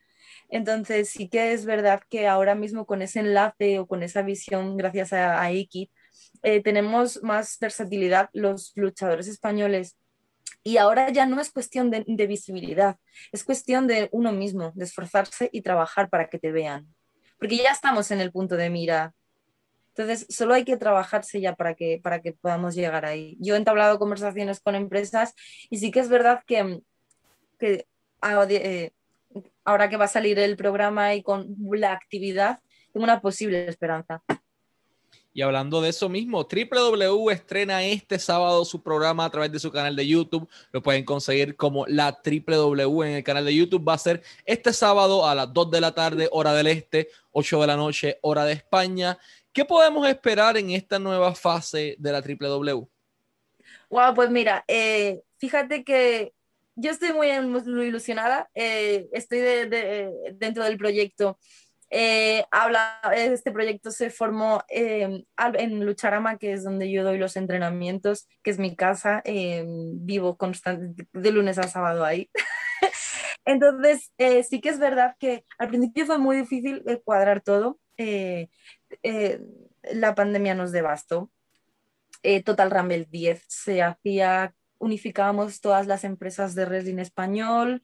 Entonces 0.50 1.10
sí 1.10 1.30
que 1.30 1.54
es 1.54 1.66
verdad 1.66 2.02
que 2.10 2.28
ahora 2.28 2.56
mismo 2.56 2.86
con 2.86 3.02
ese 3.02 3.20
enlace 3.22 3.80
o 3.80 3.88
con 3.88 4.04
esa 4.04 4.24
visión 4.24 4.78
gracias 4.78 5.14
a, 5.14 5.42
a 5.42 5.52
Iki, 5.52 5.92
eh, 6.44 6.62
tenemos 6.62 7.24
más 7.24 7.58
versatilidad 7.60 8.30
los 8.34 8.74
luchadores 8.76 9.28
españoles 9.28 9.98
y 10.68 10.78
ahora 10.78 11.12
ya 11.12 11.28
no 11.28 11.40
es 11.40 11.52
cuestión 11.52 11.92
de, 11.92 12.28
visibilidad, 12.28 12.98
es 13.32 13.44
cuestión 13.44 13.86
de 13.86 14.10
uno 14.12 14.32
mismo, 14.32 14.72
de 14.74 14.86
esforzarse 14.86 15.48
y 15.54 15.62
trabajar 15.62 16.10
para 16.10 16.28
que 16.28 16.40
te 16.40 16.52
vean. 16.52 16.88
Porque 17.38 17.58
ya 17.58 17.70
estamos 17.70 18.10
en 18.10 18.20
el 18.20 18.32
punto 18.32 18.58
de 18.58 18.72
mira. 18.72 19.14
Entonces, 19.90 20.26
solo 20.28 20.56
hay 20.56 20.66
que 20.66 20.76
trabajarse 20.76 21.40
ya 21.40 21.56
para 21.56 21.76
que, 21.76 22.02
para 22.04 22.20
que 22.20 22.34
podamos 22.34 22.74
llegar 22.74 23.06
ahí. 23.06 23.38
Yo 23.40 23.54
he 23.54 23.58
entablado 23.60 24.00
conversaciones 24.00 24.60
con 24.60 24.74
empresas 24.74 25.36
y 25.70 25.78
sí 25.78 25.92
que 25.92 26.00
es 26.00 26.10
verdad 26.10 26.42
que, 26.48 26.82
que 27.60 27.86
eh, 28.24 28.92
ahora 29.66 29.88
que 29.88 29.98
va 29.98 30.06
a 30.06 30.08
salir 30.08 30.40
el 30.40 30.58
programa 30.58 31.14
y 31.14 31.22
con 31.22 31.56
la 31.74 31.94
actividad, 31.94 32.60
tengo 32.92 33.04
una 33.04 33.22
posible 33.22 33.68
esperanza. 33.68 34.24
Y 35.36 35.42
hablando 35.42 35.82
de 35.82 35.90
eso 35.90 36.08
mismo, 36.08 36.46
WW 36.46 37.30
estrena 37.30 37.84
este 37.84 38.20
sábado 38.20 38.64
su 38.64 38.82
programa 38.82 39.26
a 39.26 39.30
través 39.30 39.52
de 39.52 39.60
su 39.60 39.70
canal 39.70 39.94
de 39.94 40.08
YouTube. 40.08 40.50
Lo 40.72 40.82
pueden 40.82 41.04
conseguir 41.04 41.58
como 41.58 41.86
la 41.88 42.18
WW 42.24 43.04
en 43.04 43.16
el 43.16 43.24
canal 43.26 43.44
de 43.44 43.54
YouTube. 43.54 43.86
Va 43.86 43.96
a 43.96 43.98
ser 43.98 44.24
este 44.46 44.72
sábado 44.72 45.28
a 45.28 45.36
las 45.36 45.52
2 45.52 45.72
de 45.72 45.82
la 45.82 45.94
tarde, 45.94 46.30
hora 46.32 46.54
del 46.54 46.68
este, 46.68 47.10
8 47.34 47.60
de 47.60 47.68
la 47.68 47.76
noche, 47.76 48.18
hora 48.22 48.46
de 48.46 48.54
España. 48.54 49.18
¿Qué 49.52 49.66
podemos 49.66 50.08
esperar 50.08 50.56
en 50.56 50.70
esta 50.70 51.00
nueva 51.00 51.36
fase 51.36 51.98
de 52.00 52.12
la 52.14 52.22
WW? 52.22 52.88
Wow, 53.90 54.14
pues 54.16 54.30
mira, 54.30 54.64
eh, 54.70 55.20
fíjate 55.38 55.84
que 55.84 56.32
yo 56.76 56.92
estoy 56.92 57.12
muy, 57.12 57.28
ilusionada. 57.86 58.50
Eh, 58.56 59.10
estoy 59.12 59.40
dentro 59.40 60.64
del 60.64 60.78
proyecto 60.78 61.38
eh, 61.98 62.44
habla, 62.52 63.00
este 63.16 63.54
proyecto 63.54 63.90
se 63.90 64.10
formó 64.10 64.66
eh, 64.68 65.24
en 65.54 65.86
Lucharama, 65.86 66.38
que 66.38 66.52
es 66.52 66.66
donde 66.66 66.92
yo 66.92 67.06
doy 67.06 67.18
los 67.18 67.38
entrenamientos, 67.38 68.28
que 68.44 68.52
es 68.52 68.60
mi 68.60 68.76
casa, 68.76 69.22
eh, 69.24 69.64
vivo 69.66 70.36
constante, 70.36 71.08
de 71.14 71.32
lunes 71.32 71.58
a 71.58 71.64
sábado 71.64 72.04
ahí. 72.04 72.30
Entonces, 73.46 74.12
sí 74.50 74.60
que 74.60 74.70
es 74.70 74.78
verdad 74.78 75.16
que 75.20 75.46
al 75.58 75.70
principio 75.70 76.06
fue 76.06 76.18
muy 76.18 76.36
difícil 76.36 76.84
cuadrar 77.06 77.40
todo. 77.40 77.80
la 79.84 80.16
pandemia 80.16 80.54
nos 80.54 80.74
devastó. 80.74 81.32
Total 82.44 82.72
Rumble 82.72 83.08
10 83.10 83.42
se 83.48 83.82
hacía, 83.82 84.54
unificábamos 84.80 85.62
todas 85.62 85.88
las 85.88 86.04
empresas 86.04 86.56
de 86.56 86.66
wrestling 86.66 87.00
español, 87.00 87.84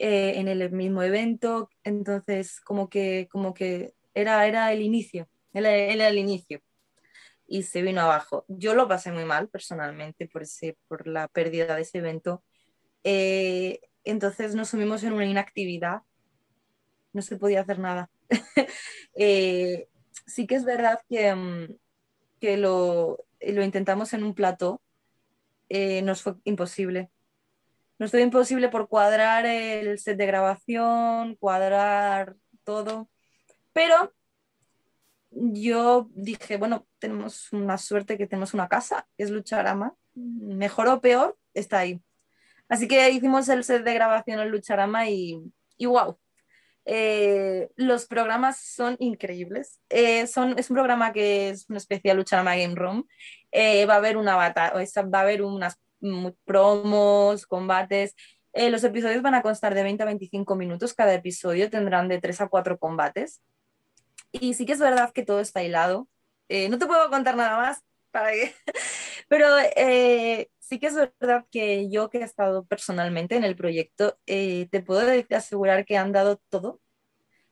eh, 0.00 0.38
en 0.38 0.48
el 0.48 0.70
mismo 0.70 1.02
evento, 1.02 1.70
entonces 1.82 2.60
como 2.60 2.88
que, 2.88 3.28
como 3.30 3.52
que 3.52 3.94
era, 4.14 4.46
era 4.46 4.72
el 4.72 4.82
inicio, 4.82 5.28
era, 5.52 5.74
el 5.74 6.18
inicio 6.18 6.60
y 7.46 7.64
se 7.64 7.82
vino 7.82 8.02
abajo. 8.02 8.44
Yo 8.48 8.74
lo 8.74 8.86
pasé 8.88 9.10
muy 9.10 9.24
mal 9.24 9.48
personalmente 9.48 10.28
por, 10.28 10.42
ese, 10.42 10.76
por 10.86 11.06
la 11.06 11.28
pérdida 11.28 11.74
de 11.74 11.82
ese 11.82 11.98
evento. 11.98 12.44
Eh, 13.04 13.80
entonces 14.04 14.54
nos 14.54 14.68
sumimos 14.68 15.02
en 15.02 15.14
una 15.14 15.26
inactividad, 15.26 16.02
no 17.12 17.22
se 17.22 17.36
podía 17.36 17.62
hacer 17.62 17.78
nada. 17.78 18.10
Eh, 19.20 19.88
sí 20.26 20.46
que 20.46 20.54
es 20.54 20.64
verdad 20.64 21.00
que, 21.08 21.34
mm, 21.34 21.76
que 22.40 22.56
lo, 22.56 23.24
lo, 23.40 23.64
intentamos 23.64 24.12
en 24.12 24.22
un 24.22 24.32
plató, 24.32 24.80
nos 26.04 26.22
fue 26.22 26.36
imposible 26.44 27.10
no 27.98 28.06
estuvo 28.06 28.20
imposible 28.22 28.68
por 28.68 28.88
cuadrar 28.88 29.46
el 29.46 29.98
set 29.98 30.16
de 30.16 30.26
grabación, 30.26 31.36
cuadrar 31.36 32.36
todo, 32.64 33.08
pero 33.72 34.12
yo 35.30 36.08
dije, 36.14 36.56
bueno, 36.56 36.86
tenemos 36.98 37.52
una 37.52 37.78
suerte 37.78 38.16
que 38.16 38.26
tenemos 38.26 38.54
una 38.54 38.68
casa, 38.68 39.06
es 39.18 39.30
Lucharama, 39.30 39.94
mejor 40.14 40.88
o 40.88 41.00
peor, 41.00 41.36
está 41.54 41.80
ahí. 41.80 42.00
Así 42.68 42.86
que 42.88 43.10
hicimos 43.10 43.48
el 43.48 43.64
set 43.64 43.84
de 43.84 43.94
grabación 43.94 44.40
en 44.40 44.50
Lucharama 44.50 45.08
y, 45.08 45.42
y 45.76 45.86
wow, 45.86 46.18
eh, 46.90 47.68
los 47.76 48.06
programas 48.06 48.58
son 48.58 48.96
increíbles. 48.98 49.80
Eh, 49.90 50.26
son, 50.26 50.58
es 50.58 50.70
un 50.70 50.76
programa 50.76 51.12
que 51.12 51.50
es 51.50 51.68
una 51.68 51.78
especie 51.78 52.10
de 52.10 52.16
Lucharama 52.16 52.56
Game 52.56 52.74
Room. 52.74 53.06
Eh, 53.52 53.84
va 53.86 53.94
a 53.94 53.96
haber 53.98 54.16
una 54.16 54.36
batalla, 54.36 54.72
va 54.74 55.18
a 55.18 55.22
haber 55.22 55.42
unas 55.42 55.78
promos, 56.44 57.46
combates. 57.46 58.14
Eh, 58.52 58.70
los 58.70 58.82
episodios 58.84 59.22
van 59.22 59.34
a 59.34 59.42
constar 59.42 59.74
de 59.74 59.82
20 59.82 60.02
a 60.02 60.06
25 60.06 60.56
minutos. 60.56 60.94
Cada 60.94 61.14
episodio 61.14 61.70
tendrán 61.70 62.08
de 62.08 62.20
3 62.20 62.40
a 62.40 62.48
4 62.48 62.78
combates. 62.78 63.40
Y 64.32 64.54
sí 64.54 64.66
que 64.66 64.72
es 64.72 64.80
verdad 64.80 65.12
que 65.12 65.24
todo 65.24 65.40
está 65.40 65.62
hilado. 65.62 66.08
Eh, 66.48 66.68
no 66.68 66.78
te 66.78 66.86
puedo 66.86 67.08
contar 67.10 67.36
nada 67.36 67.56
más, 67.56 67.84
pero 69.28 69.46
eh, 69.76 70.48
sí 70.58 70.78
que 70.80 70.86
es 70.88 70.94
verdad 70.94 71.44
que 71.50 71.88
yo 71.90 72.10
que 72.10 72.18
he 72.18 72.24
estado 72.24 72.64
personalmente 72.66 73.36
en 73.36 73.44
el 73.44 73.54
proyecto, 73.54 74.18
te 74.24 74.82
puedo 74.84 75.02
asegurar 75.30 75.84
que 75.84 75.96
han 75.96 76.12
dado 76.12 76.40
todo. 76.48 76.80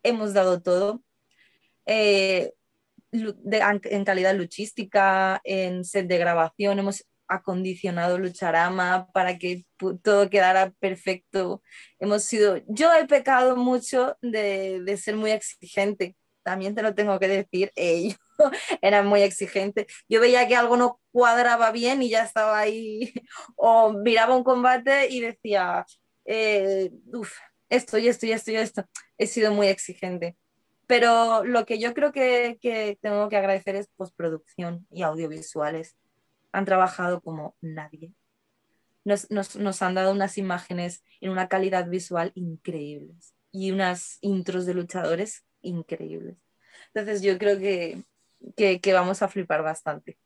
Hemos 0.02 0.34
dado 0.34 0.62
todo. 0.62 1.02
en 1.84 2.52
calidad 4.04 4.34
luchística, 4.34 5.40
en 5.44 5.84
set 5.84 6.06
de 6.08 6.18
grabación, 6.18 6.78
hemos 6.78 7.06
acondicionado 7.28 8.18
Lucharama 8.18 9.08
para 9.12 9.38
que 9.38 9.64
todo 10.02 10.30
quedara 10.30 10.72
perfecto. 10.78 11.62
Hemos 11.98 12.24
sido, 12.24 12.60
yo 12.68 12.92
he 12.94 13.06
pecado 13.06 13.56
mucho 13.56 14.16
de, 14.22 14.80
de 14.82 14.96
ser 14.96 15.16
muy 15.16 15.30
exigente, 15.30 16.16
también 16.46 16.76
te 16.76 16.82
lo 16.82 16.94
tengo 16.94 17.18
que 17.18 17.26
decir, 17.26 17.72
ellos 17.76 18.16
era 18.80 19.02
muy 19.02 19.22
exigente. 19.22 19.86
Yo 20.08 20.20
veía 20.20 20.46
que 20.46 20.54
algo 20.54 20.76
no 20.76 21.00
cuadraba 21.10 21.72
bien 21.72 22.02
y 22.02 22.10
ya 22.10 22.22
estaba 22.22 22.58
ahí, 22.58 23.12
o 23.56 23.92
miraba 23.92 24.36
un 24.36 24.44
combate 24.44 25.08
y 25.08 25.20
decía, 25.20 25.84
eh, 26.24 26.92
esto 27.68 27.98
y 27.98 28.08
esto 28.08 28.26
y 28.26 28.32
esto 28.32 28.50
y 28.52 28.56
esto. 28.56 28.84
He 29.18 29.26
sido 29.26 29.52
muy 29.52 29.66
exigente. 29.66 30.36
Pero 30.86 31.42
lo 31.42 31.66
que 31.66 31.80
yo 31.80 31.92
creo 31.94 32.12
que, 32.12 32.58
que 32.62 32.96
tengo 33.02 33.28
que 33.28 33.36
agradecer 33.36 33.74
es 33.74 33.88
postproducción 33.96 34.86
y 34.92 35.02
audiovisuales 35.02 35.96
han 36.56 36.64
trabajado 36.64 37.20
como 37.20 37.54
nadie. 37.60 38.14
Nos, 39.04 39.30
nos, 39.30 39.56
nos, 39.56 39.82
han 39.82 39.94
dado 39.94 40.10
unas 40.10 40.38
imágenes 40.38 41.04
en 41.20 41.30
una 41.30 41.48
calidad 41.48 41.86
visual 41.86 42.32
increíbles 42.34 43.34
y 43.52 43.72
unas 43.72 44.16
intros 44.22 44.64
de 44.64 44.72
luchadores 44.72 45.44
increíbles. 45.60 46.38
Entonces 46.94 47.20
yo 47.20 47.36
creo 47.36 47.58
que, 47.58 48.02
que, 48.56 48.80
que 48.80 48.92
vamos 48.94 49.20
a 49.20 49.28
flipar 49.28 49.62
bastante. 49.62 50.18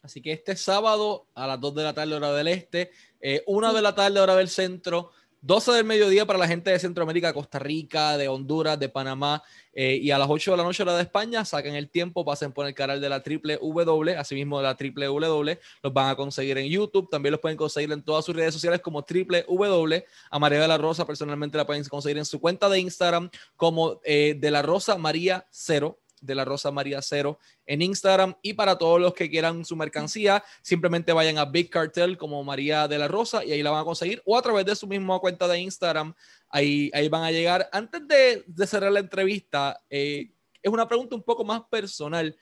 Así 0.00 0.22
que 0.22 0.32
este 0.32 0.56
sábado 0.56 1.28
a 1.34 1.46
las 1.46 1.60
2 1.60 1.74
de 1.74 1.82
la 1.82 1.92
tarde 1.92 2.14
hora 2.14 2.32
del 2.32 2.48
este, 2.48 2.90
eh, 3.20 3.42
1 3.46 3.74
de 3.74 3.82
la 3.82 3.94
tarde 3.94 4.20
hora 4.20 4.36
del 4.36 4.48
centro, 4.48 5.10
12 5.46 5.70
del 5.70 5.84
mediodía 5.84 6.26
para 6.26 6.40
la 6.40 6.48
gente 6.48 6.72
de 6.72 6.78
Centroamérica, 6.80 7.32
Costa 7.32 7.60
Rica, 7.60 8.16
de 8.16 8.26
Honduras, 8.26 8.80
de 8.80 8.88
Panamá 8.88 9.44
eh, 9.72 9.94
y 10.02 10.10
a 10.10 10.18
las 10.18 10.28
8 10.28 10.50
de 10.50 10.56
la 10.56 10.64
noche 10.64 10.82
hora 10.82 10.96
de 10.96 11.02
España, 11.02 11.44
saquen 11.44 11.76
el 11.76 11.88
tiempo, 11.88 12.24
pasen 12.24 12.50
por 12.50 12.66
el 12.66 12.74
canal 12.74 13.00
de 13.00 13.08
la 13.08 13.22
triple 13.22 13.56
W, 13.62 14.16
asimismo 14.16 14.58
de 14.58 14.64
la 14.64 14.76
triple 14.76 15.06
W, 15.06 15.60
los 15.84 15.92
van 15.92 16.08
a 16.08 16.16
conseguir 16.16 16.58
en 16.58 16.66
YouTube, 16.66 17.08
también 17.08 17.30
los 17.30 17.40
pueden 17.40 17.56
conseguir 17.56 17.92
en 17.92 18.02
todas 18.02 18.24
sus 18.24 18.34
redes 18.34 18.54
sociales 18.54 18.80
como 18.80 19.04
triple 19.04 19.44
W, 19.48 20.04
a 20.32 20.38
María 20.40 20.60
de 20.60 20.66
la 20.66 20.78
Rosa 20.78 21.06
personalmente 21.06 21.56
la 21.56 21.64
pueden 21.64 21.84
conseguir 21.84 22.18
en 22.18 22.24
su 22.24 22.40
cuenta 22.40 22.68
de 22.68 22.80
Instagram 22.80 23.30
como 23.54 24.00
eh, 24.02 24.36
de 24.36 24.50
la 24.50 24.62
Rosa 24.62 24.98
María 24.98 25.46
Cero, 25.50 26.00
de 26.26 26.34
la 26.34 26.44
Rosa 26.44 26.70
María 26.70 27.00
Cero 27.00 27.38
en 27.64 27.82
Instagram. 27.82 28.34
Y 28.42 28.54
para 28.54 28.76
todos 28.76 29.00
los 29.00 29.14
que 29.14 29.30
quieran 29.30 29.64
su 29.64 29.76
mercancía, 29.76 30.44
simplemente 30.62 31.12
vayan 31.12 31.38
a 31.38 31.44
Big 31.44 31.70
Cartel 31.70 32.18
como 32.18 32.42
María 32.44 32.88
de 32.88 32.98
la 32.98 33.08
Rosa 33.08 33.44
y 33.44 33.52
ahí 33.52 33.62
la 33.62 33.70
van 33.70 33.82
a 33.82 33.84
conseguir 33.84 34.22
o 34.24 34.36
a 34.36 34.42
través 34.42 34.66
de 34.66 34.76
su 34.76 34.86
misma 34.86 35.18
cuenta 35.18 35.48
de 35.48 35.60
Instagram. 35.60 36.14
Ahí, 36.48 36.90
ahí 36.92 37.08
van 37.08 37.24
a 37.24 37.30
llegar. 37.30 37.68
Antes 37.72 38.06
de, 38.06 38.66
cerrar 38.66 38.92
la 38.92 39.00
entrevista, 39.00 39.80
eh, 39.88 40.30
es 40.62 40.72
una 40.72 40.88
pregunta 40.88 41.14
un 41.14 41.22
poco 41.22 41.44
más 41.44 41.62
personal. 41.70 42.36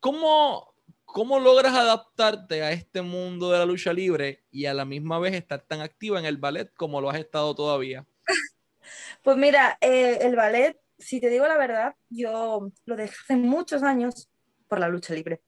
¿Cómo, 0.00 0.74
¿Cómo 1.04 1.38
logras 1.40 1.74
adaptarte 1.74 2.62
a 2.62 2.72
este 2.72 3.02
mundo 3.02 3.50
de 3.50 3.58
la 3.58 3.66
lucha 3.66 3.92
libre 3.92 4.44
y 4.50 4.66
a 4.66 4.74
la 4.74 4.84
misma 4.84 5.18
vez 5.18 5.34
estar 5.34 5.60
tan 5.60 5.80
activa 5.80 6.18
en 6.18 6.24
el 6.24 6.36
ballet 6.36 6.72
como 6.74 7.00
lo 7.00 7.10
has 7.10 7.18
estado 7.18 7.54
todavía? 7.54 8.06
Pues 9.22 9.36
mira, 9.36 9.76
eh, 9.82 10.18
el 10.22 10.34
ballet, 10.34 10.79
si 11.00 11.20
te 11.20 11.28
digo 11.28 11.46
la 11.46 11.56
verdad, 11.56 11.94
yo 12.08 12.70
lo 12.84 12.96
dejé 12.96 13.14
hace 13.24 13.36
muchos 13.36 13.82
años 13.82 14.30
por 14.68 14.78
la 14.78 14.88
lucha 14.88 15.14
libre. 15.14 15.42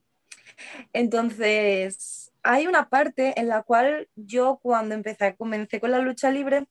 Entonces, 0.92 2.32
hay 2.42 2.66
una 2.66 2.88
parte 2.88 3.38
en 3.38 3.48
la 3.48 3.62
cual 3.62 4.08
yo 4.16 4.58
cuando 4.62 4.94
empecé, 4.94 5.36
comencé 5.36 5.80
con 5.80 5.90
la 5.90 5.98
lucha 5.98 6.30
libre, 6.30 6.66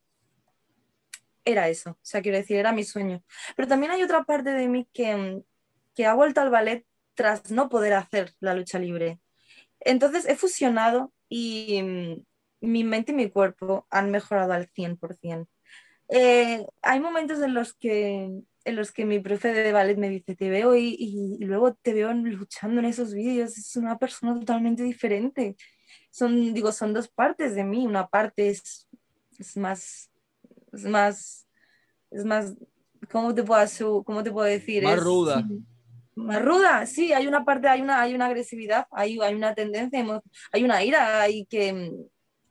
era 1.43 1.69
eso, 1.69 1.91
o 1.91 1.99
sea, 2.01 2.21
quiero 2.21 2.37
decir, 2.37 2.57
era 2.57 2.71
mi 2.71 2.83
sueño. 2.83 3.23
Pero 3.55 3.67
también 3.67 3.91
hay 3.91 4.03
otra 4.03 4.23
parte 4.23 4.51
de 4.51 4.67
mí 4.67 4.87
que, 4.93 5.41
que 5.95 6.05
ha 6.05 6.13
vuelto 6.13 6.41
al 6.41 6.51
ballet 6.51 6.85
tras 7.15 7.51
no 7.51 7.69
poder 7.69 7.93
hacer 7.93 8.33
la 8.39 8.53
lucha 8.53 8.79
libre. 8.79 9.19
Entonces 9.79 10.25
he 10.27 10.35
fusionado 10.35 11.11
y 11.29 11.81
mm, 11.81 12.23
mi 12.61 12.83
mente 12.83 13.11
y 13.11 13.15
mi 13.15 13.29
cuerpo 13.29 13.87
han 13.89 14.11
mejorado 14.11 14.53
al 14.53 14.67
100%. 14.71 15.47
Eh, 16.09 16.65
hay 16.81 16.99
momentos 16.99 17.41
en 17.41 17.53
los 17.53 17.73
que 17.73 18.41
en 18.65 18.75
los 18.75 18.91
que 18.91 19.05
mi 19.05 19.19
profe 19.19 19.53
de 19.53 19.71
ballet 19.71 19.97
me 19.97 20.09
dice, 20.09 20.35
te 20.35 20.49
veo 20.49 20.75
y, 20.75 20.95
y, 20.97 21.37
luego 21.45 21.73
te 21.73 21.93
veo 21.93 22.13
luchando 22.13 22.79
en 22.79 22.85
esos 22.85 23.13
vídeos, 23.13 23.57
es 23.57 23.75
una 23.75 23.97
persona 23.97 24.39
totalmente 24.39 24.83
diferente. 24.83 25.55
Son, 26.11 26.53
digo, 26.53 26.71
son 26.71 26.93
dos 26.93 27.07
partes 27.07 27.55
de 27.55 27.63
mí, 27.63 27.85
una 27.85 28.07
parte 28.07 28.49
es, 28.49 28.87
es 29.39 29.57
más, 29.57 30.11
es 30.73 30.85
más, 30.85 31.47
es 32.11 32.25
más, 32.25 32.53
¿cómo 33.11 33.33
te 33.33 33.43
puedo, 33.43 34.03
cómo 34.03 34.23
te 34.23 34.31
puedo 34.31 34.47
decir? 34.47 34.83
Más 34.83 34.99
ruda. 34.99 35.47
Más 36.15 36.43
ruda, 36.43 36.85
sí, 36.85 37.13
hay 37.13 37.25
una 37.25 37.45
parte, 37.45 37.67
hay 37.67 37.81
una, 37.81 38.01
hay 38.01 38.13
una 38.13 38.27
agresividad, 38.27 38.85
hay, 38.91 39.17
hay 39.21 39.33
una 39.33 39.55
tendencia, 39.55 40.21
hay 40.51 40.63
una 40.63 40.83
ira, 40.83 41.21
hay 41.21 41.45
que, 41.45 41.93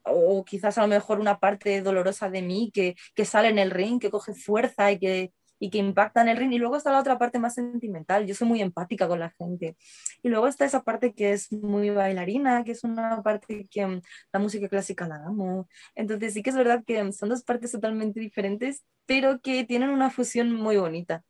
o 0.02 0.44
quizás 0.44 0.78
a 0.78 0.82
lo 0.82 0.88
mejor 0.88 1.20
una 1.20 1.38
parte 1.38 1.82
dolorosa 1.82 2.30
de 2.30 2.42
mí 2.42 2.70
que, 2.72 2.96
que 3.14 3.24
sale 3.24 3.48
en 3.48 3.58
el 3.58 3.70
ring, 3.70 4.00
que 4.00 4.10
coge 4.10 4.34
fuerza 4.34 4.90
y 4.90 4.98
que, 4.98 5.32
y 5.60 5.70
que 5.70 5.78
impacta 5.78 6.22
en 6.22 6.28
el 6.28 6.36
ring. 6.36 6.52
Y 6.52 6.58
luego 6.58 6.76
está 6.76 6.90
la 6.90 6.98
otra 6.98 7.18
parte 7.18 7.38
más 7.38 7.54
sentimental. 7.54 8.26
Yo 8.26 8.34
soy 8.34 8.48
muy 8.48 8.62
empática 8.62 9.06
con 9.06 9.20
la 9.20 9.30
gente. 9.30 9.76
Y 10.22 10.28
luego 10.30 10.48
está 10.48 10.64
esa 10.64 10.82
parte 10.82 11.12
que 11.12 11.32
es 11.32 11.52
muy 11.52 11.90
bailarina, 11.90 12.64
que 12.64 12.72
es 12.72 12.82
una 12.82 13.22
parte 13.22 13.68
que 13.70 13.86
mm, 13.86 14.00
la 14.32 14.40
música 14.40 14.68
clásica 14.68 15.06
la 15.06 15.16
amo. 15.26 15.68
Entonces 15.94 16.34
sí 16.34 16.42
que 16.42 16.50
es 16.50 16.56
verdad 16.56 16.82
que 16.84 17.12
son 17.12 17.28
dos 17.28 17.44
partes 17.44 17.70
totalmente 17.70 18.18
diferentes, 18.18 18.84
pero 19.06 19.40
que 19.40 19.64
tienen 19.64 19.90
una 19.90 20.10
fusión 20.10 20.52
muy 20.52 20.78
bonita. 20.78 21.22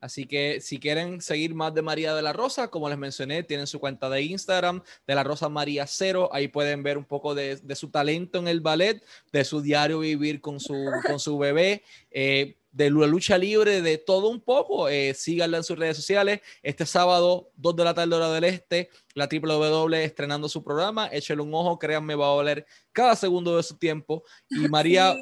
Así 0.00 0.26
que 0.26 0.60
si 0.60 0.78
quieren 0.78 1.20
seguir 1.20 1.54
más 1.54 1.74
de 1.74 1.82
María 1.82 2.14
de 2.14 2.22
la 2.22 2.32
Rosa, 2.32 2.68
como 2.68 2.88
les 2.88 2.98
mencioné, 2.98 3.42
tienen 3.42 3.66
su 3.66 3.80
cuenta 3.80 4.10
de 4.10 4.22
Instagram, 4.22 4.82
de 5.06 5.14
la 5.14 5.24
Rosa 5.24 5.48
María 5.48 5.86
Cero. 5.86 6.28
Ahí 6.32 6.48
pueden 6.48 6.82
ver 6.82 6.98
un 6.98 7.04
poco 7.04 7.34
de, 7.34 7.58
su 7.74 7.90
talento 7.90 8.38
en 8.38 8.48
el 8.48 8.60
ballet, 8.60 9.02
de 9.32 9.44
su 9.44 9.62
diario 9.62 10.00
vivir 10.00 10.40
con 10.40 10.60
su, 10.60 10.74
con 11.06 11.18
su 11.18 11.38
bebé. 11.38 11.82
Eh, 12.10 12.56
de 12.76 12.90
la 12.90 13.06
lucha 13.06 13.38
libre, 13.38 13.80
de 13.80 13.96
todo 13.96 14.28
un 14.28 14.38
poco. 14.38 14.88
Eh, 14.90 15.14
síganla 15.14 15.56
en 15.56 15.64
sus 15.64 15.78
redes 15.78 15.96
sociales. 15.96 16.40
Este 16.62 16.84
sábado, 16.84 17.50
2 17.56 17.74
de 17.74 17.84
la 17.84 17.94
tarde, 17.94 18.14
hora 18.14 18.30
del 18.30 18.44
este, 18.44 18.90
la 19.14 19.26
W 19.26 20.04
estrenando 20.04 20.46
su 20.46 20.62
programa. 20.62 21.08
Échale 21.10 21.40
un 21.40 21.54
ojo, 21.54 21.78
créanme, 21.78 22.14
va 22.14 22.30
a 22.30 22.34
valer 22.34 22.66
cada 22.92 23.16
segundo 23.16 23.56
de 23.56 23.62
su 23.62 23.78
tiempo. 23.78 24.24
Y 24.50 24.68
María, 24.68 25.14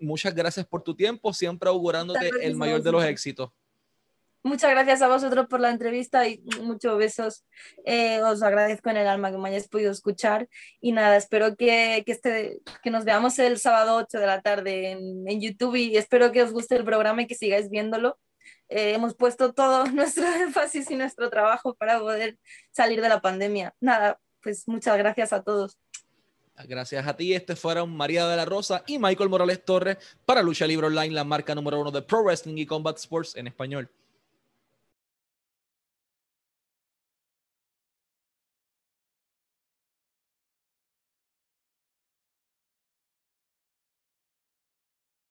muchas 0.00 0.34
gracias 0.34 0.66
por 0.66 0.82
tu 0.82 0.96
tiempo, 0.96 1.34
siempre 1.34 1.68
augurándote 1.68 2.30
el 2.40 2.56
mayor 2.56 2.82
de 2.82 2.92
los 2.92 3.04
éxitos. 3.04 3.50
Muchas 4.44 4.72
gracias 4.72 5.02
a 5.02 5.08
vosotros 5.08 5.46
por 5.46 5.60
la 5.60 5.70
entrevista 5.70 6.26
y 6.26 6.42
muchos 6.62 6.98
besos. 6.98 7.44
Eh, 7.84 8.20
os 8.22 8.42
agradezco 8.42 8.90
en 8.90 8.96
el 8.96 9.06
alma 9.06 9.30
que 9.30 9.38
me 9.38 9.48
hayáis 9.48 9.68
podido 9.68 9.92
escuchar. 9.92 10.48
Y 10.80 10.90
nada, 10.90 11.16
espero 11.16 11.56
que, 11.56 12.02
que, 12.04 12.12
este, 12.12 12.60
que 12.82 12.90
nos 12.90 13.04
veamos 13.04 13.38
el 13.38 13.58
sábado 13.58 13.96
8 13.96 14.18
de 14.18 14.26
la 14.26 14.42
tarde 14.42 14.90
en, 14.90 15.28
en 15.28 15.40
YouTube 15.40 15.76
y 15.76 15.96
espero 15.96 16.32
que 16.32 16.42
os 16.42 16.52
guste 16.52 16.74
el 16.74 16.84
programa 16.84 17.22
y 17.22 17.26
que 17.28 17.36
sigáis 17.36 17.70
viéndolo. 17.70 18.18
Eh, 18.68 18.94
hemos 18.94 19.14
puesto 19.14 19.52
todo 19.52 19.84
nuestro 19.92 20.26
énfasis 20.26 20.90
y 20.90 20.96
nuestro 20.96 21.30
trabajo 21.30 21.74
para 21.74 22.00
poder 22.00 22.38
salir 22.72 23.00
de 23.00 23.08
la 23.08 23.20
pandemia. 23.20 23.74
Nada, 23.80 24.18
pues 24.42 24.66
muchas 24.66 24.98
gracias 24.98 25.32
a 25.32 25.42
todos. 25.42 25.78
Gracias 26.66 27.06
a 27.06 27.16
ti, 27.16 27.32
este 27.32 27.56
fueron 27.56 27.96
María 27.96 28.26
de 28.26 28.36
la 28.36 28.44
Rosa 28.44 28.84
y 28.86 28.98
Michael 28.98 29.30
Morales 29.30 29.64
Torres 29.64 29.96
para 30.24 30.42
Lucha 30.42 30.66
Libre 30.66 30.88
Online, 30.88 31.14
la 31.14 31.24
marca 31.24 31.54
número 31.54 31.80
uno 31.80 31.90
de 31.90 32.02
Pro 32.02 32.22
Wrestling 32.22 32.56
y 32.58 32.66
Combat 32.66 32.96
Sports 32.98 33.36
en 33.36 33.46
español. 33.46 33.90